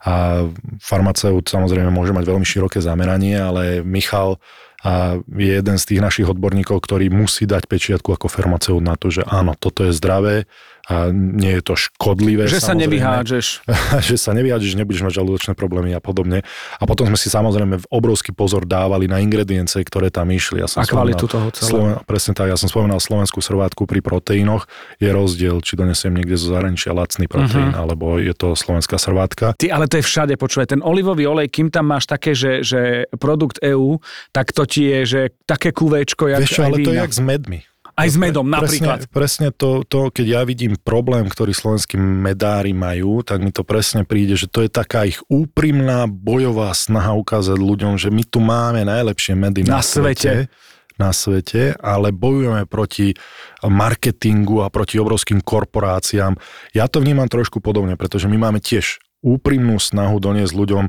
A 0.03 0.43
farmaceut 0.83 1.47
samozrejme 1.47 1.87
môže 1.87 2.11
mať 2.11 2.27
veľmi 2.27 2.43
široké 2.43 2.83
zameranie, 2.83 3.39
ale 3.39 3.79
Michal 3.79 4.43
a 4.83 5.15
je 5.23 5.53
jeden 5.63 5.77
z 5.79 5.87
tých 5.87 6.03
našich 6.03 6.27
odborníkov, 6.27 6.83
ktorý 6.83 7.07
musí 7.07 7.47
dať 7.47 7.71
pečiatku 7.71 8.11
ako 8.11 8.27
farmaceut 8.27 8.83
na 8.83 8.99
to, 8.99 9.07
že 9.07 9.23
áno, 9.23 9.55
toto 9.55 9.87
je 9.87 9.95
zdravé, 9.95 10.43
a 10.83 11.15
nie 11.15 11.59
je 11.59 11.63
to 11.63 11.79
škodlivé. 11.79 12.43
Že 12.51 12.59
sa 12.59 12.75
nevyhádžeš. 12.75 13.63
že 14.11 14.15
sa 14.19 14.35
nevyhádžeš, 14.35 14.75
nebudeš 14.75 15.07
mať 15.07 15.13
žalúdočné 15.15 15.53
problémy 15.55 15.95
a 15.95 16.03
podobne. 16.03 16.43
A 16.75 16.83
potom 16.83 17.07
sme 17.07 17.15
si 17.15 17.31
samozrejme 17.31 17.79
v 17.79 17.87
obrovský 17.87 18.35
pozor 18.35 18.67
dávali 18.67 19.07
na 19.07 19.23
ingrediencie, 19.23 19.79
ktoré 19.87 20.11
tam 20.11 20.27
išli. 20.27 20.59
Ja 20.59 20.67
som 20.67 20.83
A 20.83 20.87
kvalitu 20.87 21.31
toho 21.31 21.47
celého. 21.55 21.71
Sloven, 21.71 21.93
presne 22.03 22.35
tak, 22.35 22.51
ja 22.51 22.59
som 22.59 22.67
spomenal 22.67 22.99
slovenskú 22.99 23.39
servátku 23.39 23.87
pri 23.87 24.03
proteínoch. 24.03 24.67
Je 24.99 25.07
rozdiel, 25.07 25.63
či 25.63 25.79
donesiem 25.79 26.11
niekde 26.19 26.35
zo 26.35 26.51
zahraničia 26.51 26.91
lacný 26.91 27.31
proteín, 27.31 27.71
uh-huh. 27.71 27.83
alebo 27.87 28.19
je 28.19 28.35
to 28.35 28.51
slovenská 28.51 28.99
servátka. 28.99 29.55
Ty, 29.55 29.71
ale 29.71 29.87
to 29.87 30.03
je 30.03 30.03
všade, 30.03 30.35
počúvaj, 30.35 30.75
ten 30.75 30.83
olivový 30.83 31.31
olej, 31.31 31.47
kým 31.47 31.71
tam 31.71 31.87
máš 31.95 32.11
také, 32.11 32.35
že, 32.35 32.59
že 32.59 33.07
produkt 33.15 33.63
EU, 33.63 34.03
tak 34.35 34.51
to 34.51 34.67
ti 34.67 34.91
je, 34.91 34.99
že 35.07 35.21
také 35.47 35.71
kúvečko, 35.71 36.27
jak 36.27 36.43
Vieš 36.43 36.51
čo, 36.59 36.61
ale 36.67 36.83
to 36.83 36.91
je 36.91 36.99
vína. 36.99 37.03
jak 37.07 37.13
s 37.15 37.23
medmi. 37.23 37.59
Aj 37.93 38.09
s 38.09 38.17
medom 38.17 38.41
napríklad. 38.49 39.05
Presne, 39.05 39.13
presne 39.13 39.47
to, 39.53 39.85
to, 39.85 40.09
keď 40.09 40.25
ja 40.25 40.41
vidím 40.41 40.73
problém, 40.81 41.29
ktorý 41.29 41.53
slovenskí 41.53 41.93
medári 41.93 42.73
majú, 42.73 43.21
tak 43.21 43.45
mi 43.45 43.53
to 43.53 43.61
presne 43.61 44.01
príde, 44.01 44.33
že 44.33 44.49
to 44.49 44.65
je 44.65 44.69
taká 44.73 45.05
ich 45.05 45.21
úprimná 45.29 46.09
bojová 46.09 46.73
snaha 46.73 47.13
ukázať 47.13 47.53
ľuďom, 47.53 48.01
že 48.01 48.09
my 48.09 48.23
tu 48.25 48.41
máme 48.41 48.81
najlepšie 48.81 49.37
medy 49.37 49.61
na, 49.69 49.77
Na 49.77 49.81
svete. 49.85 50.49
na 50.97 51.13
svete, 51.13 51.77
ale 51.77 52.09
bojujeme 52.09 52.65
proti 52.65 53.13
marketingu 53.61 54.65
a 54.65 54.73
proti 54.73 54.97
obrovským 54.97 55.45
korporáciám. 55.45 56.33
Ja 56.73 56.89
to 56.89 56.97
vnímam 56.97 57.29
trošku 57.29 57.61
podobne, 57.61 57.93
pretože 57.93 58.25
my 58.25 58.41
máme 58.41 58.57
tiež 58.57 58.97
úprimnú 59.21 59.77
snahu 59.77 60.17
doniesť 60.17 60.53
ľuďom 60.57 60.85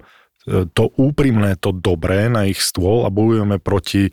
to 0.47 0.85
úprimné, 1.01 1.57
to 1.57 1.73
dobré 1.73 2.29
na 2.29 2.45
ich 2.45 2.61
stôl 2.61 3.09
a 3.09 3.11
bojujeme 3.13 3.57
proti 3.57 4.13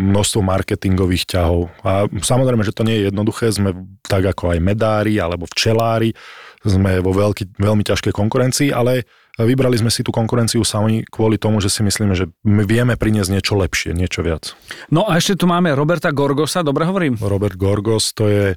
množstvu 0.00 0.40
marketingových 0.40 1.36
ťahov. 1.36 1.68
A 1.84 2.08
samozrejme, 2.08 2.64
že 2.64 2.72
to 2.72 2.82
nie 2.88 2.96
je 3.00 3.12
jednoduché, 3.12 3.52
sme 3.52 3.76
tak 4.04 4.24
ako 4.24 4.56
aj 4.56 4.58
medári 4.64 5.20
alebo 5.20 5.44
včelári, 5.44 6.16
sme 6.64 7.04
vo 7.04 7.12
veľký, 7.12 7.60
veľmi 7.60 7.84
ťažkej 7.84 8.12
konkurencii, 8.16 8.72
ale 8.72 9.04
vybrali 9.36 9.76
sme 9.76 9.92
si 9.92 10.00
tú 10.00 10.14
konkurenciu 10.14 10.64
sami 10.64 11.04
kvôli 11.04 11.36
tomu, 11.36 11.60
že 11.60 11.68
si 11.68 11.84
myslíme, 11.84 12.16
že 12.16 12.30
my 12.46 12.64
vieme 12.64 12.94
priniesť 12.96 13.34
niečo 13.34 13.52
lepšie, 13.58 13.92
niečo 13.92 14.24
viac. 14.24 14.56
No 14.88 15.04
a 15.04 15.20
ešte 15.20 15.36
tu 15.36 15.44
máme 15.44 15.74
Roberta 15.76 16.08
Gorgosa, 16.14 16.64
dobre 16.64 16.88
hovorím? 16.88 17.20
Robert 17.20 17.58
Gorgos, 17.60 18.16
to 18.16 18.30
je, 18.30 18.56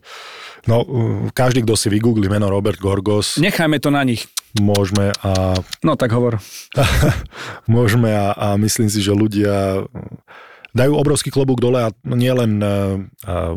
no 0.72 0.86
každý, 1.36 1.68
kto 1.68 1.76
si 1.76 1.92
vygoogli 1.92 2.32
meno 2.32 2.48
Robert 2.48 2.80
Gorgos, 2.80 3.36
Nechajme 3.42 3.82
to 3.84 3.92
na 3.92 4.08
nich. 4.08 4.24
Môžeme 4.56 5.12
a 5.20 5.60
No 5.84 6.00
tak 6.00 6.16
hovor. 6.16 6.40
môžeme 7.68 8.14
a, 8.14 8.32
a 8.36 8.48
myslím 8.56 8.88
si, 8.88 9.04
že 9.04 9.12
ľudia 9.12 9.84
dajú 10.78 10.94
obrovský 10.94 11.34
klobúk 11.34 11.58
dole 11.58 11.82
a 11.82 11.90
nie 12.06 12.30
len 12.30 12.62
uh, 12.62 13.02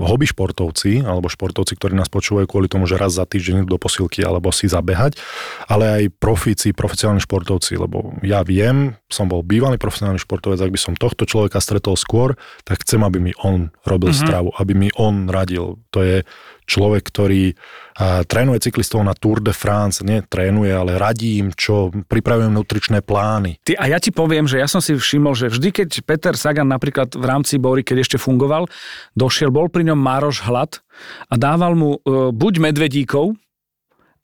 hobby 0.00 0.24
športovci 0.24 1.04
alebo 1.04 1.28
športovci, 1.28 1.76
ktorí 1.76 1.92
nás 1.92 2.08
počúvajú 2.08 2.48
kvôli 2.48 2.72
tomu, 2.72 2.88
že 2.88 2.96
raz 2.96 3.12
za 3.12 3.28
týždeň 3.28 3.68
do 3.68 3.76
posilky 3.76 4.24
alebo 4.24 4.48
si 4.48 4.72
zabehať, 4.72 5.20
ale 5.68 5.84
aj 6.00 6.02
profíci, 6.16 6.72
profesionálni 6.72 7.20
športovci, 7.20 7.76
lebo 7.76 8.16
ja 8.24 8.40
viem, 8.40 8.96
som 9.12 9.28
bol 9.28 9.44
bývalý 9.44 9.76
profesionálny 9.76 10.24
športovec, 10.24 10.64
ak 10.64 10.72
by 10.72 10.80
som 10.80 10.94
tohto 10.96 11.28
človeka 11.28 11.60
stretol 11.60 12.00
skôr, 12.00 12.40
tak 12.64 12.80
chcem, 12.80 13.04
aby 13.04 13.20
mi 13.20 13.32
on 13.44 13.68
robil 13.84 14.16
mm-hmm. 14.16 14.24
stravu, 14.24 14.48
aby 14.56 14.72
mi 14.72 14.88
on 14.96 15.28
radil. 15.28 15.76
To 15.92 16.00
je 16.00 16.24
človek, 16.70 17.02
ktorý 17.10 17.58
a, 17.98 18.22
trénuje 18.22 18.62
cyklistov 18.62 19.02
na 19.02 19.18
Tour 19.18 19.42
de 19.42 19.50
France, 19.50 20.06
nie 20.06 20.22
trénuje, 20.22 20.70
ale 20.70 20.94
radí 20.94 21.42
im, 21.42 21.50
čo 21.50 21.90
pripravujem 21.90 22.54
nutričné 22.54 23.02
plány. 23.02 23.58
Ty, 23.66 23.74
a 23.82 23.90
ja 23.90 23.98
ti 23.98 24.14
poviem, 24.14 24.46
že 24.46 24.62
ja 24.62 24.70
som 24.70 24.78
si 24.78 24.94
všimol, 24.94 25.34
že 25.34 25.50
vždy, 25.50 25.68
keď 25.74 25.88
Peter 26.06 26.34
Sagan 26.38 26.70
napríklad 26.70 27.10
v 27.18 27.24
rámci 27.26 27.58
Bory, 27.58 27.82
keď 27.82 28.06
ešte 28.06 28.16
fungoval, 28.22 28.70
došiel, 29.18 29.50
bol 29.50 29.66
pri 29.66 29.90
ňom 29.90 29.98
Mároš 29.98 30.46
Hlad 30.46 30.78
a 31.26 31.34
dával 31.34 31.74
mu 31.74 31.98
e, 31.98 32.30
buď 32.30 32.70
medvedíkov, 32.70 33.34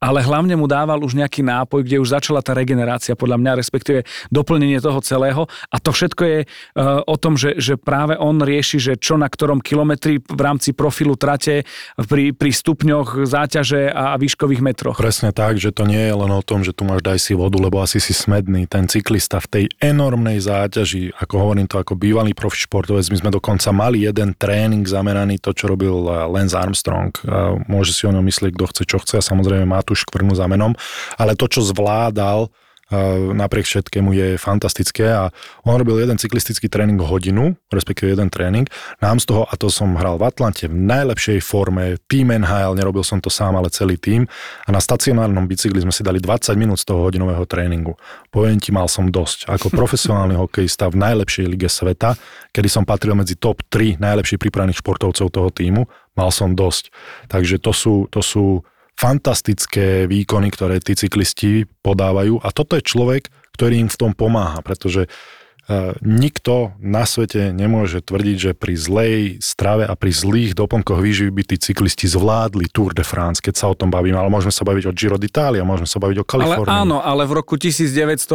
ale 0.00 0.20
hlavne 0.20 0.54
mu 0.54 0.68
dával 0.68 1.00
už 1.00 1.16
nejaký 1.16 1.40
nápoj, 1.40 1.80
kde 1.82 2.00
už 2.00 2.12
začala 2.12 2.44
tá 2.44 2.52
regenerácia, 2.52 3.16
podľa 3.16 3.40
mňa, 3.40 3.52
respektíve 3.58 4.04
doplnenie 4.28 4.78
toho 4.78 5.00
celého. 5.00 5.48
A 5.72 5.76
to 5.80 5.90
všetko 5.90 6.22
je 6.22 6.38
uh, 6.44 7.00
o 7.08 7.16
tom, 7.16 7.40
že, 7.40 7.56
že 7.56 7.80
práve 7.80 8.14
on 8.20 8.38
rieši, 8.44 8.76
že 8.76 8.92
čo 9.00 9.16
na 9.16 9.26
ktorom 9.26 9.64
kilometri 9.64 10.20
v 10.20 10.40
rámci 10.40 10.76
profilu 10.76 11.16
trate, 11.16 11.64
pri, 11.96 12.36
pri 12.36 12.50
stupňoch 12.52 13.24
záťaže 13.24 13.88
a 13.88 14.20
výškových 14.20 14.60
metroch. 14.60 14.96
Presne 15.00 15.32
tak, 15.32 15.56
že 15.56 15.72
to 15.72 15.88
nie 15.88 16.12
je 16.12 16.14
len 16.14 16.32
o 16.32 16.42
tom, 16.44 16.60
že 16.60 16.76
tu 16.76 16.84
máš 16.84 17.00
daj 17.00 17.18
si 17.20 17.32
vodu, 17.32 17.56
lebo 17.56 17.80
asi 17.80 17.96
si 17.96 18.12
smedný. 18.12 18.68
Ten 18.68 18.86
cyklista 18.86 19.40
v 19.40 19.48
tej 19.48 19.64
enormnej 19.80 20.38
záťaži, 20.44 21.16
ako 21.16 21.34
hovorím 21.40 21.66
to 21.66 21.80
ako 21.80 21.96
bývalý 21.96 22.36
profi 22.36 22.68
my 22.76 23.18
sme 23.18 23.30
dokonca 23.30 23.70
mali 23.72 24.04
jeden 24.04 24.34
tréning 24.34 24.84
zameraný 24.84 25.38
to, 25.38 25.54
čo 25.54 25.70
robil 25.70 26.06
Lance 26.30 26.56
Armstrong. 26.56 27.12
A 27.26 27.56
môže 27.70 27.94
si 27.94 28.04
o 28.04 28.12
ňom 28.12 28.24
myslieť, 28.26 28.52
kto 28.56 28.66
chce, 28.68 28.82
čo 28.84 28.98
chce 29.00 29.14
a 29.20 29.24
samozrejme 29.24 29.68
má 29.68 29.80
tú 29.86 29.94
škvrnu 29.94 30.34
za 30.34 30.50
menom, 30.50 30.74
ale 31.14 31.38
to, 31.38 31.46
čo 31.46 31.62
zvládal, 31.62 32.50
napriek 33.34 33.66
všetkému 33.66 34.14
je 34.14 34.28
fantastické 34.38 35.10
a 35.10 35.34
on 35.66 35.74
robil 35.74 35.98
jeden 35.98 36.22
cyklistický 36.22 36.70
tréning 36.70 37.02
hodinu, 37.02 37.58
respektíve 37.74 38.14
jeden 38.14 38.30
tréning. 38.30 38.70
Nám 39.02 39.18
z 39.18 39.26
toho, 39.26 39.42
a 39.42 39.58
to 39.58 39.66
som 39.66 39.98
hral 39.98 40.22
v 40.22 40.30
Atlante 40.30 40.70
v 40.70 40.76
najlepšej 40.86 41.42
forme, 41.42 41.98
tým 42.06 42.30
NHL, 42.30 42.78
nerobil 42.78 43.02
som 43.02 43.18
to 43.18 43.26
sám, 43.26 43.58
ale 43.58 43.74
celý 43.74 43.98
tým 43.98 44.30
a 44.66 44.68
na 44.70 44.78
stacionárnom 44.78 45.50
bicykli 45.50 45.82
sme 45.82 45.90
si 45.90 46.06
dali 46.06 46.22
20 46.22 46.54
minút 46.54 46.78
z 46.78 46.86
toho 46.86 47.02
hodinového 47.02 47.42
tréningu. 47.42 47.98
Poviem 48.30 48.62
ti, 48.62 48.70
mal 48.70 48.86
som 48.86 49.10
dosť. 49.10 49.50
Ako 49.50 49.74
profesionálny 49.74 50.38
hokejista 50.46 50.86
v 50.86 51.02
najlepšej 51.02 51.46
lige 51.50 51.66
sveta, 51.66 52.14
kedy 52.54 52.70
som 52.70 52.86
patril 52.86 53.18
medzi 53.18 53.34
top 53.34 53.66
3 53.66 53.98
najlepších 53.98 54.38
pripravených 54.38 54.78
športovcov 54.78 55.26
toho 55.26 55.50
týmu, 55.50 55.90
mal 56.14 56.30
som 56.30 56.54
dosť. 56.54 56.94
Takže 57.26 57.58
to 57.58 57.74
sú, 57.74 58.06
to 58.14 58.22
sú 58.22 58.62
fantastické 58.96 60.08
výkony, 60.08 60.48
ktoré 60.48 60.80
tí 60.80 60.96
cyklisti 60.96 61.68
podávajú. 61.84 62.40
A 62.40 62.48
toto 62.50 62.80
je 62.80 62.82
človek, 62.84 63.28
ktorý 63.52 63.84
im 63.84 63.90
v 63.92 64.00
tom 64.00 64.12
pomáha, 64.16 64.64
pretože 64.64 65.08
nikto 66.00 66.70
na 66.78 67.02
svete 67.02 67.50
nemôže 67.50 67.98
tvrdiť, 67.98 68.36
že 68.38 68.50
pri 68.54 68.74
zlej 68.78 69.42
strave 69.42 69.82
a 69.82 69.98
pri 69.98 70.14
zlých 70.14 70.54
doplnkoch 70.54 71.02
výživy 71.02 71.34
by 71.34 71.42
tí 71.42 71.56
cyklisti 71.58 72.06
zvládli 72.06 72.70
Tour 72.70 72.94
de 72.94 73.02
France, 73.02 73.42
keď 73.42 73.54
sa 73.58 73.66
o 73.70 73.74
tom 73.74 73.90
bavíme, 73.90 74.14
ale 74.14 74.30
môžeme 74.30 74.54
sa 74.54 74.62
baviť 74.62 74.86
o 74.86 74.92
Giro 74.94 75.18
d'Italia, 75.18 75.66
môžeme 75.66 75.90
sa 75.90 75.98
baviť 75.98 76.22
o 76.22 76.24
Kalifornii. 76.24 76.70
Ale 76.70 76.82
áno, 76.86 77.02
ale 77.02 77.26
v 77.26 77.42
roku 77.42 77.58
1954, 77.58 78.30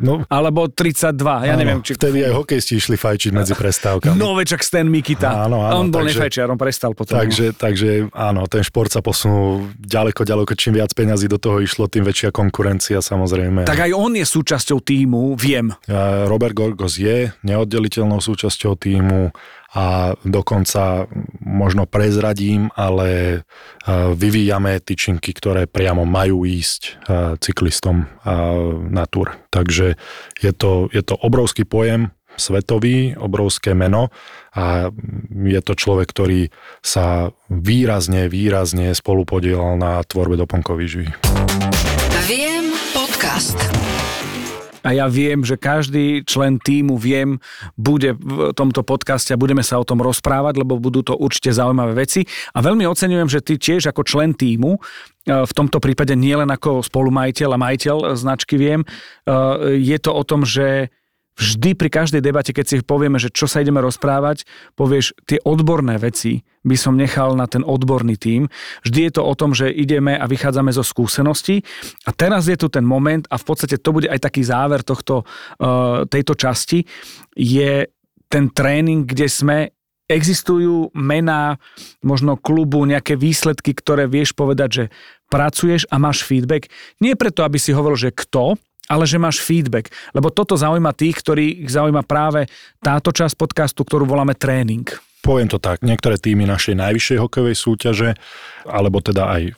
No, 0.00 0.24
alebo 0.32 0.72
32, 0.72 1.44
ja 1.44 1.52
áno, 1.52 1.60
neviem, 1.60 1.80
či... 1.84 1.92
Vtedy 1.96 2.24
aj 2.24 2.32
hokejisti 2.32 2.80
išli 2.80 2.96
fajčiť 2.96 3.30
medzi 3.36 3.52
prestávkami. 3.52 4.16
No 4.16 4.32
večak 4.32 4.64
Stan 4.64 4.88
Mikita. 4.88 5.44
Áno, 5.44 5.68
áno, 5.68 5.84
on 5.84 5.92
bol 5.92 6.08
takže- 6.08 6.16
nefajčiar, 6.16 6.48
on 6.48 6.56
prestal 6.56 6.96
potom. 6.96 7.20
Takže, 7.20 7.52
takže 7.52 8.08
áno, 8.16 8.48
ten 8.48 8.64
šport 8.64 8.88
sa 8.88 9.04
posunul 9.04 9.68
ďaleko, 9.76 10.24
ďaleko, 10.24 10.56
čím 10.56 10.80
viac 10.80 10.96
peňazí 10.96 11.28
do 11.28 11.36
toho 11.36 11.60
išlo, 11.60 11.90
tým 11.90 12.06
väčšia 12.08 12.32
konkurencia 12.32 13.04
samozrejme. 13.04 13.68
Tak 13.68 13.90
aj 13.90 13.92
on 13.92 14.16
je 14.16 14.24
súčasťou 14.24 14.80
týmu, 14.80 15.36
viem. 15.36 15.68
A 15.90 16.30
Robert 16.30 16.54
Gorgos 16.54 16.96
je 17.02 17.34
neoddeliteľnou 17.42 18.22
súčasťou 18.22 18.78
týmu 18.78 19.34
a 19.74 20.14
dokonca 20.22 21.10
možno 21.42 21.90
prezradím, 21.90 22.70
ale 22.78 23.42
a, 23.84 24.14
vyvíjame 24.14 24.78
tyčinky, 24.78 25.34
ktoré 25.34 25.66
priamo 25.66 26.06
majú 26.06 26.46
ísť 26.46 26.82
a, 26.82 26.90
cyklistom 27.42 28.06
na 28.90 29.04
tur. 29.10 29.34
Takže 29.50 29.98
je 30.38 30.52
to, 30.54 30.86
je 30.94 31.02
to 31.02 31.18
obrovský 31.18 31.66
pojem, 31.66 32.14
svetový, 32.40 33.18
obrovské 33.18 33.74
meno 33.74 34.08
a 34.54 34.88
je 35.30 35.60
to 35.60 35.76
človek, 35.76 36.08
ktorý 36.08 36.40
sa 36.80 37.34
výrazne, 37.52 38.30
výrazne 38.32 38.94
spolupodielal 38.94 39.76
na 39.76 40.00
tvorbe 40.06 40.40
doplnkových 40.40 40.80
výživy. 40.80 41.08
Viem 42.30 42.72
podcast. 42.94 43.58
A 44.80 44.96
ja 44.96 45.06
viem, 45.06 45.44
že 45.44 45.60
každý 45.60 46.24
člen 46.24 46.56
týmu 46.60 46.96
viem, 46.96 47.36
bude 47.76 48.16
v 48.16 48.52
tomto 48.56 48.80
podcaste 48.80 49.32
a 49.32 49.40
budeme 49.40 49.60
sa 49.60 49.80
o 49.80 49.84
tom 49.84 50.00
rozprávať, 50.00 50.60
lebo 50.60 50.80
budú 50.80 51.04
to 51.04 51.14
určite 51.16 51.52
zaujímavé 51.52 52.06
veci. 52.06 52.24
A 52.56 52.64
veľmi 52.64 52.88
oceňujem, 52.88 53.28
že 53.28 53.44
ty 53.44 53.60
tiež 53.60 53.92
ako 53.92 54.02
člen 54.06 54.32
týmu, 54.32 54.76
e, 54.76 54.80
v 55.28 55.52
tomto 55.52 55.78
prípade 55.82 56.16
nie 56.16 56.32
len 56.32 56.48
ako 56.48 56.80
spolumajiteľ 56.80 57.48
a 57.56 57.62
majiteľ 57.62 57.96
značky 58.16 58.56
viem, 58.56 58.80
e, 58.82 58.86
je 59.76 59.98
to 60.00 60.10
o 60.16 60.22
tom, 60.24 60.48
že 60.48 60.88
vždy 61.40 61.72
pri 61.72 61.88
každej 61.88 62.20
debate, 62.20 62.52
keď 62.52 62.64
si 62.68 62.76
povieme, 62.84 63.16
že 63.16 63.32
čo 63.32 63.48
sa 63.48 63.64
ideme 63.64 63.80
rozprávať, 63.80 64.44
povieš, 64.76 65.16
tie 65.24 65.40
odborné 65.40 65.96
veci 65.96 66.44
by 66.60 66.76
som 66.76 67.00
nechal 67.00 67.32
na 67.32 67.48
ten 67.48 67.64
odborný 67.64 68.20
tím. 68.20 68.52
Vždy 68.84 69.08
je 69.08 69.12
to 69.16 69.22
o 69.24 69.32
tom, 69.32 69.56
že 69.56 69.72
ideme 69.72 70.12
a 70.12 70.28
vychádzame 70.28 70.68
zo 70.76 70.84
skúseností 70.84 71.64
a 72.04 72.12
teraz 72.12 72.44
je 72.44 72.60
tu 72.60 72.68
ten 72.68 72.84
moment 72.84 73.24
a 73.32 73.40
v 73.40 73.44
podstate 73.48 73.80
to 73.80 73.96
bude 73.96 74.12
aj 74.12 74.20
taký 74.20 74.44
záver 74.44 74.84
tohto, 74.84 75.24
uh, 75.24 76.04
tejto 76.04 76.36
časti, 76.36 76.84
je 77.32 77.88
ten 78.28 78.44
tréning, 78.52 79.08
kde 79.08 79.26
sme 79.26 79.72
existujú 80.10 80.90
mená 80.92 81.56
možno 82.02 82.34
klubu, 82.34 82.82
nejaké 82.82 83.14
výsledky, 83.14 83.72
ktoré 83.72 84.10
vieš 84.10 84.34
povedať, 84.34 84.68
že 84.68 84.84
pracuješ 85.30 85.86
a 85.86 86.02
máš 86.02 86.26
feedback. 86.26 86.66
Nie 86.98 87.14
preto, 87.14 87.46
aby 87.46 87.62
si 87.62 87.70
hovoril, 87.70 88.10
že 88.10 88.10
kto, 88.10 88.58
ale 88.90 89.06
že 89.06 89.22
máš 89.22 89.38
feedback. 89.38 89.94
Lebo 90.10 90.34
toto 90.34 90.58
zaujíma 90.58 90.90
tých, 90.98 91.22
ktorých 91.22 91.70
zaujíma 91.70 92.02
práve 92.02 92.50
táto 92.82 93.14
časť 93.14 93.38
podcastu, 93.38 93.86
ktorú 93.86 94.10
voláme 94.10 94.34
tréning. 94.34 94.82
poviem 95.22 95.46
to 95.46 95.62
tak, 95.62 95.84
niektoré 95.86 96.18
týmy 96.18 96.48
našej 96.48 96.74
najvyššej 96.80 97.18
hokejovej 97.22 97.56
súťaže, 97.56 98.10
alebo 98.66 99.00
teda 99.00 99.24
aj 99.36 99.42
e, 99.48 99.52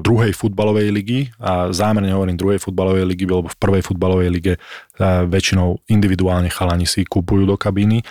druhej 0.00 0.32
futbalovej 0.32 0.88
ligy, 0.92 1.20
a 1.40 1.72
zámerne 1.74 2.12
hovorím 2.12 2.40
druhej 2.40 2.60
futbalovej 2.62 3.04
ligy, 3.04 3.24
lebo 3.28 3.48
v 3.48 3.58
prvej 3.58 3.82
futbalovej 3.84 4.28
lige 4.28 4.52
e, 4.56 4.58
väčšinou 5.26 5.84
individuálne 5.88 6.48
chalani 6.48 6.88
si 6.88 7.04
kúpujú 7.04 7.44
do 7.44 7.56
kabíny 7.60 8.04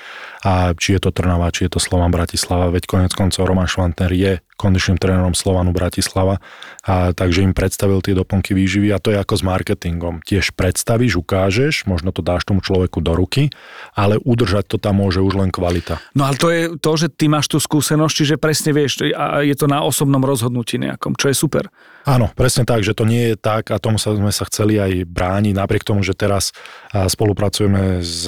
a 0.46 0.74
či 0.78 0.98
je 0.98 1.02
to 1.04 1.10
Trnava, 1.10 1.50
či 1.50 1.66
je 1.66 1.78
to 1.78 1.80
Slovan 1.82 2.14
Bratislava, 2.14 2.70
veď 2.70 2.84
konec 2.86 3.12
koncov 3.18 3.50
Roman 3.50 3.68
Švantner 3.68 4.12
je 4.14 4.40
kondičným 4.58 4.98
trénerom 4.98 5.38
Slovanu 5.38 5.70
Bratislava, 5.70 6.42
a 6.82 7.14
takže 7.14 7.46
im 7.46 7.54
predstavil 7.54 8.02
tie 8.02 8.18
doplnky 8.18 8.58
výživy 8.58 8.90
a 8.90 8.98
to 8.98 9.14
je 9.14 9.22
ako 9.22 9.38
s 9.38 9.44
marketingom. 9.46 10.26
Tiež 10.26 10.56
predstavíš, 10.58 11.22
ukážeš, 11.22 11.86
možno 11.86 12.10
to 12.10 12.26
dáš 12.26 12.50
tomu 12.50 12.66
človeku 12.66 13.04
do 13.06 13.14
ruky, 13.14 13.54
ale 13.94 14.18
udržať 14.18 14.66
to 14.66 14.78
tam 14.82 15.04
môže 15.06 15.22
už 15.22 15.38
len 15.38 15.54
kvalita. 15.54 16.02
No 16.18 16.26
ale 16.26 16.36
to 16.42 16.50
je 16.50 16.62
to, 16.82 16.92
že 16.98 17.08
ty 17.14 17.30
máš 17.30 17.54
tú 17.54 17.62
skúsenosť, 17.62 18.14
čiže 18.18 18.36
presne 18.42 18.74
vieš, 18.74 19.06
je 19.46 19.56
to 19.56 19.70
na 19.70 19.86
osobnom 19.86 20.26
rozhodnutí 20.28 20.76
nejakom, 20.76 21.16
čo 21.16 21.32
je 21.32 21.36
super. 21.40 21.72
Áno, 22.04 22.32
presne 22.36 22.64
tak, 22.64 22.84
že 22.84 22.96
to 22.96 23.04
nie 23.04 23.32
je 23.32 23.36
tak 23.36 23.72
a 23.72 23.80
tomu 23.80 24.00
sa, 24.00 24.16
sme 24.16 24.32
sa 24.32 24.48
chceli 24.48 24.80
aj 24.80 25.08
brániť, 25.08 25.56
napriek 25.56 25.84
tomu, 25.84 26.04
že 26.04 26.16
teraz 26.16 26.56
spolupracujeme 26.92 28.00
s, 28.00 28.28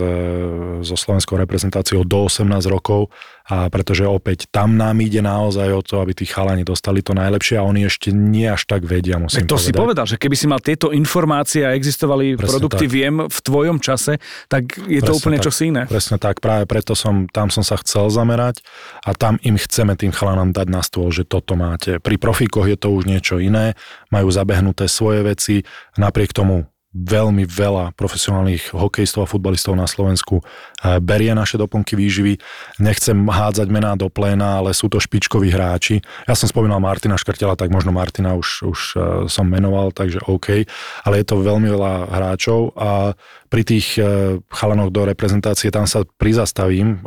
so 0.83 0.95
slovenskou 0.95 1.39
reprezentáciou 1.39 2.03
do 2.03 2.27
18 2.27 2.47
rokov, 2.67 3.07
a 3.49 3.65
pretože 3.65 4.05
opäť 4.05 4.45
tam 4.53 4.77
nám 4.77 5.01
ide 5.01 5.25
naozaj 5.25 5.73
o 5.73 5.81
to, 5.81 5.97
aby 6.05 6.13
tí 6.13 6.29
chalani 6.29 6.61
dostali 6.61 7.01
to 7.01 7.17
najlepšie 7.17 7.57
a 7.57 7.65
oni 7.65 7.89
ešte 7.89 8.13
nie 8.13 8.45
až 8.45 8.69
tak 8.69 8.85
vedia, 8.85 9.17
musím 9.17 9.49
to 9.49 9.57
povedať. 9.57 9.65
si 9.65 9.71
povedal, 9.73 10.05
že 10.05 10.21
keby 10.21 10.35
si 10.37 10.45
mal 10.45 10.61
tieto 10.61 10.93
informácie 10.93 11.65
a 11.65 11.73
existovali 11.73 12.37
Presne 12.37 12.45
produkty 12.45 12.85
tak. 12.85 12.93
Viem 12.93 13.15
v 13.25 13.39
tvojom 13.41 13.81
čase, 13.81 14.21
tak 14.45 14.77
je 14.85 15.01
Presne 15.01 15.07
to 15.09 15.11
úplne 15.17 15.37
tak. 15.41 15.45
čosi 15.49 15.63
iné. 15.73 15.83
Presne 15.89 16.21
tak, 16.21 16.45
práve 16.45 16.69
preto 16.69 16.93
som, 16.93 17.25
tam 17.25 17.49
som 17.49 17.65
sa 17.65 17.81
chcel 17.81 18.13
zamerať 18.13 18.61
a 19.01 19.17
tam 19.17 19.41
im 19.41 19.57
chceme 19.57 19.97
tým 19.97 20.13
chalanom 20.13 20.53
dať 20.53 20.67
na 20.69 20.85
stôl, 20.85 21.09
že 21.09 21.25
toto 21.25 21.57
máte. 21.57 21.88
Pri 21.97 22.21
profíkoch 22.21 22.69
je 22.69 22.77
to 22.77 22.93
už 22.93 23.09
niečo 23.09 23.41
iné, 23.41 23.73
majú 24.13 24.29
zabehnuté 24.29 24.85
svoje 24.85 25.25
veci, 25.25 25.65
napriek 25.97 26.29
tomu 26.29 26.69
veľmi 26.89 27.45
veľa 27.45 27.93
profesionálnych 27.93 28.73
hokejistov 28.73 29.25
a 29.25 29.29
futbalistov 29.29 29.77
na 29.77 29.85
Slovensku 29.85 30.41
eh, 30.41 30.97
berie 30.97 31.29
naše 31.37 31.61
doplnky 31.61 31.93
výživy. 31.93 32.41
Nechcem 32.81 33.13
hádzať 33.29 33.67
mená 33.69 33.93
do 33.93 34.09
pléna, 34.09 34.57
ale 34.57 34.73
sú 34.73 34.89
to 34.89 34.97
špičkoví 34.97 35.53
hráči. 35.53 36.01
Ja 36.25 36.33
som 36.33 36.49
spomínal 36.49 36.81
Martina 36.81 37.13
Škrtela, 37.13 37.53
tak 37.53 37.69
možno 37.69 37.93
Martina 37.93 38.33
už, 38.33 38.49
už 38.65 38.79
eh, 38.97 39.01
som 39.29 39.45
menoval, 39.45 39.93
takže 39.93 40.25
OK. 40.25 40.65
Ale 41.05 41.21
je 41.21 41.25
to 41.29 41.45
veľmi 41.45 41.69
veľa 41.69 42.09
hráčov 42.09 42.73
a 42.73 43.13
pri 43.53 43.61
tých 43.61 44.01
eh, 44.01 44.41
chalanoch 44.49 44.89
do 44.89 45.05
reprezentácie 45.05 45.69
tam 45.69 45.85
sa 45.85 46.01
prizastavím 46.17 47.01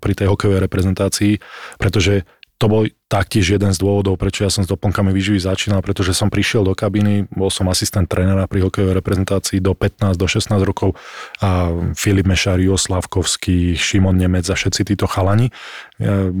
pri 0.00 0.12
tej 0.16 0.26
hokejovej 0.32 0.64
reprezentácii, 0.64 1.36
pretože 1.76 2.24
to 2.56 2.66
bol 2.72 2.82
taktiež 3.12 3.56
jeden 3.56 3.70
z 3.70 3.78
dôvodov, 3.78 4.16
prečo 4.16 4.42
ja 4.42 4.50
som 4.50 4.64
s 4.64 4.72
doplnkami 4.72 5.12
výživy 5.12 5.36
začínal, 5.36 5.84
pretože 5.84 6.16
som 6.16 6.32
prišiel 6.32 6.64
do 6.64 6.72
kabiny, 6.72 7.28
bol 7.28 7.52
som 7.52 7.68
asistent 7.68 8.08
trénera 8.08 8.48
pri 8.48 8.64
hokejovej 8.64 8.96
reprezentácii 8.96 9.60
do 9.60 9.76
15, 9.76 10.16
do 10.16 10.26
16 10.26 10.56
rokov 10.64 10.96
a 11.44 11.70
Filip 11.92 12.24
Mešar, 12.24 12.58
Slavkovský, 12.58 13.76
Šimon 13.76 14.16
Nemec 14.16 14.48
a 14.48 14.56
všetci 14.56 14.96
títo 14.96 15.04
chalani. 15.04 15.52
Ja, 16.00 16.32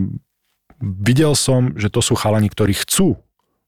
videl 0.80 1.36
som, 1.36 1.76
že 1.76 1.92
to 1.92 2.00
sú 2.00 2.16
chalani, 2.16 2.48
ktorí 2.48 2.72
chcú 2.72 3.20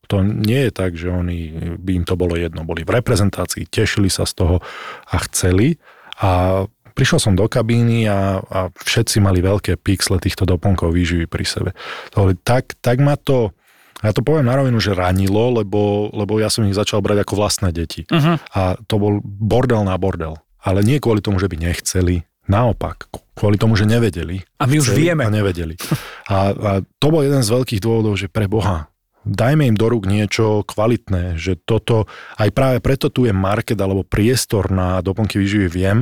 to 0.08 0.24
nie 0.24 0.66
je 0.66 0.72
tak, 0.72 0.96
že 0.96 1.12
oni 1.12 1.76
by 1.76 2.00
im 2.00 2.04
to 2.08 2.16
bolo 2.16 2.32
jedno. 2.32 2.64
Boli 2.64 2.80
v 2.80 2.96
reprezentácii, 2.96 3.68
tešili 3.68 4.08
sa 4.08 4.24
z 4.24 4.40
toho 4.40 4.56
a 5.04 5.16
chceli. 5.28 5.76
A 6.18 6.64
Prišiel 6.98 7.22
som 7.22 7.38
do 7.38 7.46
kabíny 7.46 8.10
a, 8.10 8.42
a 8.42 8.58
všetci 8.74 9.22
mali 9.22 9.38
veľké 9.38 9.78
pixle 9.78 10.18
týchto 10.18 10.42
doplnkov 10.42 10.90
výživy 10.90 11.30
pri 11.30 11.46
sebe. 11.46 11.70
To, 12.18 12.34
tak, 12.42 12.74
tak 12.82 12.98
ma 12.98 13.14
to, 13.14 13.54
ja 14.02 14.10
to 14.10 14.26
poviem 14.26 14.50
na 14.50 14.58
rovinu, 14.58 14.82
že 14.82 14.98
ranilo, 14.98 15.62
lebo, 15.62 16.10
lebo 16.10 16.42
ja 16.42 16.50
som 16.50 16.66
ich 16.66 16.74
začal 16.74 16.98
brať 16.98 17.22
ako 17.22 17.34
vlastné 17.38 17.70
deti. 17.70 18.02
Uh-huh. 18.10 18.34
A 18.50 18.74
to 18.90 18.98
bol 18.98 19.22
bordel 19.22 19.86
na 19.86 19.94
bordel. 19.94 20.42
Ale 20.58 20.82
nie 20.82 20.98
kvôli 20.98 21.22
tomu, 21.22 21.38
že 21.38 21.46
by 21.46 21.54
nechceli, 21.70 22.26
Naopak, 22.48 23.12
kvôli 23.36 23.60
tomu, 23.60 23.76
že 23.76 23.84
nevedeli. 23.84 24.40
A 24.56 24.64
my 24.64 24.80
už 24.80 24.96
vieme. 24.96 25.20
A 25.20 25.28
nevedeli. 25.28 25.76
A, 26.32 26.56
a 26.56 26.70
to 26.96 27.12
bol 27.12 27.20
jeden 27.20 27.44
z 27.44 27.52
veľkých 27.52 27.84
dôvodov, 27.84 28.16
že 28.16 28.32
pre 28.32 28.48
Boha, 28.48 28.88
dajme 29.26 29.66
im 29.70 29.76
do 29.76 29.86
rúk 29.90 30.06
niečo 30.06 30.62
kvalitné, 30.62 31.38
že 31.38 31.58
toto, 31.58 32.06
aj 32.38 32.50
práve 32.54 32.78
preto 32.78 33.10
tu 33.10 33.26
je 33.26 33.34
market 33.34 33.78
alebo 33.78 34.06
priestor 34.06 34.70
na 34.70 35.02
doplnky 35.02 35.38
výživy 35.40 35.68
viem, 35.70 35.98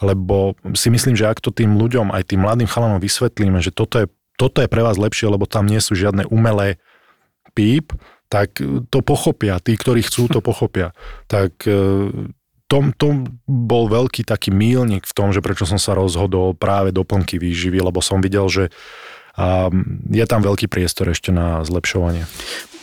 lebo 0.00 0.54
si 0.72 0.88
myslím, 0.88 1.18
že 1.18 1.28
ak 1.28 1.42
to 1.42 1.50
tým 1.52 1.76
ľuďom, 1.76 2.14
aj 2.14 2.34
tým 2.34 2.40
mladým 2.46 2.70
chalanom 2.70 3.02
vysvetlíme, 3.02 3.60
že 3.60 3.74
toto 3.74 4.00
je, 4.00 4.06
toto 4.40 4.64
je 4.64 4.68
pre 4.70 4.80
vás 4.80 4.96
lepšie, 4.96 5.28
lebo 5.28 5.44
tam 5.44 5.68
nie 5.68 5.82
sú 5.82 5.92
žiadne 5.92 6.28
umelé 6.32 6.80
píp, 7.52 7.92
tak 8.30 8.62
to 8.62 8.98
pochopia, 9.02 9.58
tí, 9.58 9.74
ktorí 9.74 10.06
chcú, 10.06 10.30
to 10.30 10.40
pochopia. 10.40 10.94
Tak 11.30 11.62
e, 11.66 12.10
tom, 12.70 12.94
tom 12.94 13.26
bol 13.46 13.90
veľký 13.90 14.22
taký 14.22 14.54
mílnik 14.54 15.02
v 15.06 15.14
tom, 15.14 15.34
že 15.34 15.42
prečo 15.42 15.66
som 15.66 15.78
sa 15.78 15.98
rozhodol 15.98 16.54
práve 16.54 16.94
doplnky 16.94 17.38
výživy, 17.42 17.82
lebo 17.82 17.98
som 17.98 18.22
videl, 18.22 18.46
že 18.46 18.70
je 20.10 20.24
tam 20.26 20.40
veľký 20.42 20.66
priestor 20.66 21.12
ešte 21.12 21.30
na 21.30 21.62
zlepšovanie. 21.62 22.26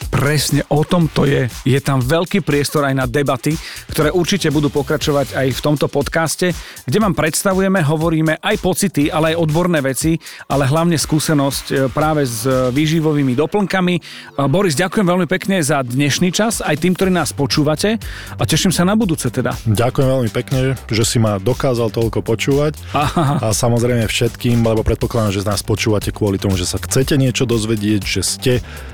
Presne 0.08 0.64
o 0.72 0.88
tom 0.88 1.12
to 1.12 1.28
je. 1.28 1.52
Je 1.68 1.80
tam 1.84 2.00
veľký 2.00 2.40
priestor 2.40 2.88
aj 2.88 2.96
na 2.96 3.06
debaty, 3.06 3.60
ktoré 3.92 4.08
určite 4.16 4.48
budú 4.48 4.72
pokračovať 4.72 5.36
aj 5.36 5.48
v 5.52 5.60
tomto 5.60 5.92
podcaste, 5.92 6.56
kde 6.88 6.98
vám 7.04 7.12
predstavujeme, 7.12 7.84
hovoríme 7.84 8.40
aj 8.40 8.56
pocity, 8.64 9.12
ale 9.12 9.36
aj 9.36 9.44
odborné 9.44 9.84
veci, 9.84 10.16
ale 10.48 10.64
hlavne 10.64 10.96
skúsenosť 10.96 11.66
e, 11.68 11.76
práve 11.92 12.24
s 12.24 12.48
výživovými 12.48 13.36
doplnkami. 13.36 13.96
E, 14.00 14.02
Boris, 14.48 14.80
ďakujem 14.80 15.06
veľmi 15.06 15.28
pekne 15.28 15.60
za 15.60 15.84
dnešný 15.84 16.32
čas, 16.32 16.64
aj 16.64 16.80
tým, 16.80 16.96
ktorí 16.96 17.12
nás 17.12 17.36
počúvate 17.36 18.00
a 18.40 18.44
teším 18.48 18.72
sa 18.72 18.88
na 18.88 18.96
budúce 18.96 19.28
teda. 19.28 19.60
Ďakujem 19.68 20.08
veľmi 20.08 20.32
pekne, 20.32 20.80
že 20.88 21.04
si 21.04 21.20
ma 21.20 21.36
dokázal 21.36 21.92
toľko 21.92 22.24
počúvať 22.24 22.80
Aha. 22.96 23.44
a 23.44 23.48
samozrejme 23.52 24.08
všetkým, 24.08 24.64
lebo 24.64 24.88
predpokladám, 24.88 25.36
že 25.36 25.44
z 25.44 25.50
nás 25.52 25.60
počúvate 25.68 26.16
kvôli 26.16 26.37
tomu, 26.40 26.56
že 26.58 26.70
sa 26.70 26.82
chcete 26.82 27.18
niečo 27.18 27.44
dozvedieť, 27.46 28.02
že 28.02 28.22
ste 28.22 28.54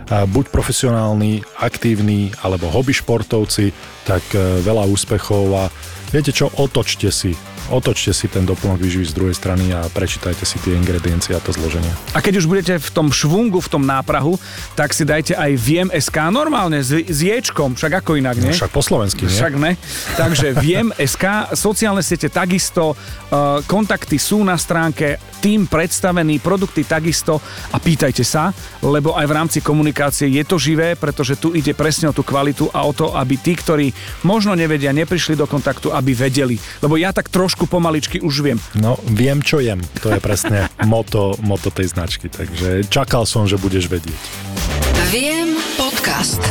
buď 0.10 0.46
profesionálni, 0.52 1.44
aktívni 1.60 2.36
alebo 2.44 2.70
hobby 2.70 2.94
športovci, 2.94 3.72
tak 4.04 4.24
e, 4.36 4.62
veľa 4.62 4.84
úspechov 4.90 5.46
a 5.56 5.64
viete 6.12 6.36
čo, 6.36 6.52
otočte 6.60 7.10
si 7.10 7.32
otočte 7.72 8.12
si 8.12 8.28
ten 8.28 8.44
doplnok 8.44 8.82
výživy 8.82 9.06
z 9.08 9.14
druhej 9.14 9.36
strany 9.36 9.72
a 9.72 9.86
prečítajte 9.88 10.44
si 10.44 10.60
tie 10.60 10.76
ingrediencie 10.76 11.36
a 11.36 11.40
to 11.44 11.52
zloženie. 11.54 11.90
A 12.16 12.20
keď 12.20 12.44
už 12.44 12.46
budete 12.48 12.80
v 12.80 12.90
tom 12.92 13.12
švungu, 13.14 13.62
v 13.62 13.70
tom 13.70 13.84
náprahu, 13.86 14.40
tak 14.74 14.96
si 14.96 15.04
dajte 15.04 15.38
aj 15.38 15.52
Viem 15.60 15.90
SK 15.94 16.34
normálne 16.34 16.82
s, 16.82 16.92
s 16.92 17.20
ječkom, 17.22 17.76
však 17.78 18.04
ako 18.04 18.18
inak, 18.18 18.40
nie? 18.40 18.52
No, 18.52 18.58
však 18.58 18.74
po 18.74 18.82
slovensky, 18.82 19.30
nie? 19.30 19.36
Však 19.36 19.54
ne. 19.60 19.72
Takže 20.18 20.48
Viem 20.58 20.90
SK, 20.96 21.54
sociálne 21.54 22.02
siete 22.02 22.32
takisto, 22.32 22.98
uh, 22.98 23.62
kontakty 23.70 24.18
sú 24.18 24.42
na 24.42 24.58
stránke, 24.58 25.20
tým 25.44 25.68
predstavený, 25.68 26.40
produkty 26.40 26.88
takisto 26.88 27.44
a 27.76 27.78
pýtajte 27.78 28.24
sa, 28.24 28.56
lebo 28.80 29.12
aj 29.20 29.28
v 29.28 29.36
rámci 29.36 29.60
komunikácie 29.60 30.32
je 30.32 30.44
to 30.48 30.56
živé, 30.56 30.96
pretože 30.96 31.36
tu 31.36 31.52
ide 31.52 31.76
presne 31.76 32.08
o 32.08 32.16
tú 32.16 32.24
kvalitu 32.24 32.72
a 32.72 32.88
o 32.88 32.96
to, 32.96 33.12
aby 33.12 33.36
tí, 33.36 33.52
ktorí 33.52 33.92
možno 34.24 34.56
nevedia, 34.56 34.96
neprišli 34.96 35.36
do 35.36 35.44
kontaktu, 35.44 35.92
aby 35.92 36.16
vedeli. 36.16 36.56
Lebo 36.80 36.96
ja 36.96 37.12
tak 37.12 37.28
trošku 37.28 37.53
trošku 37.54 37.70
pomaličky 37.70 38.18
už 38.18 38.42
viem. 38.42 38.58
No, 38.74 38.98
viem, 39.06 39.38
čo 39.46 39.62
jem. 39.62 39.78
To 40.02 40.10
je 40.10 40.18
presne 40.18 40.74
moto, 40.90 41.38
moto 41.38 41.70
tej 41.70 41.94
značky. 41.94 42.26
Takže 42.26 42.90
čakal 42.90 43.30
som, 43.30 43.46
že 43.46 43.62
budeš 43.62 43.94
vedieť. 43.94 44.18
Viem 45.14 45.54
podcast. 45.78 46.42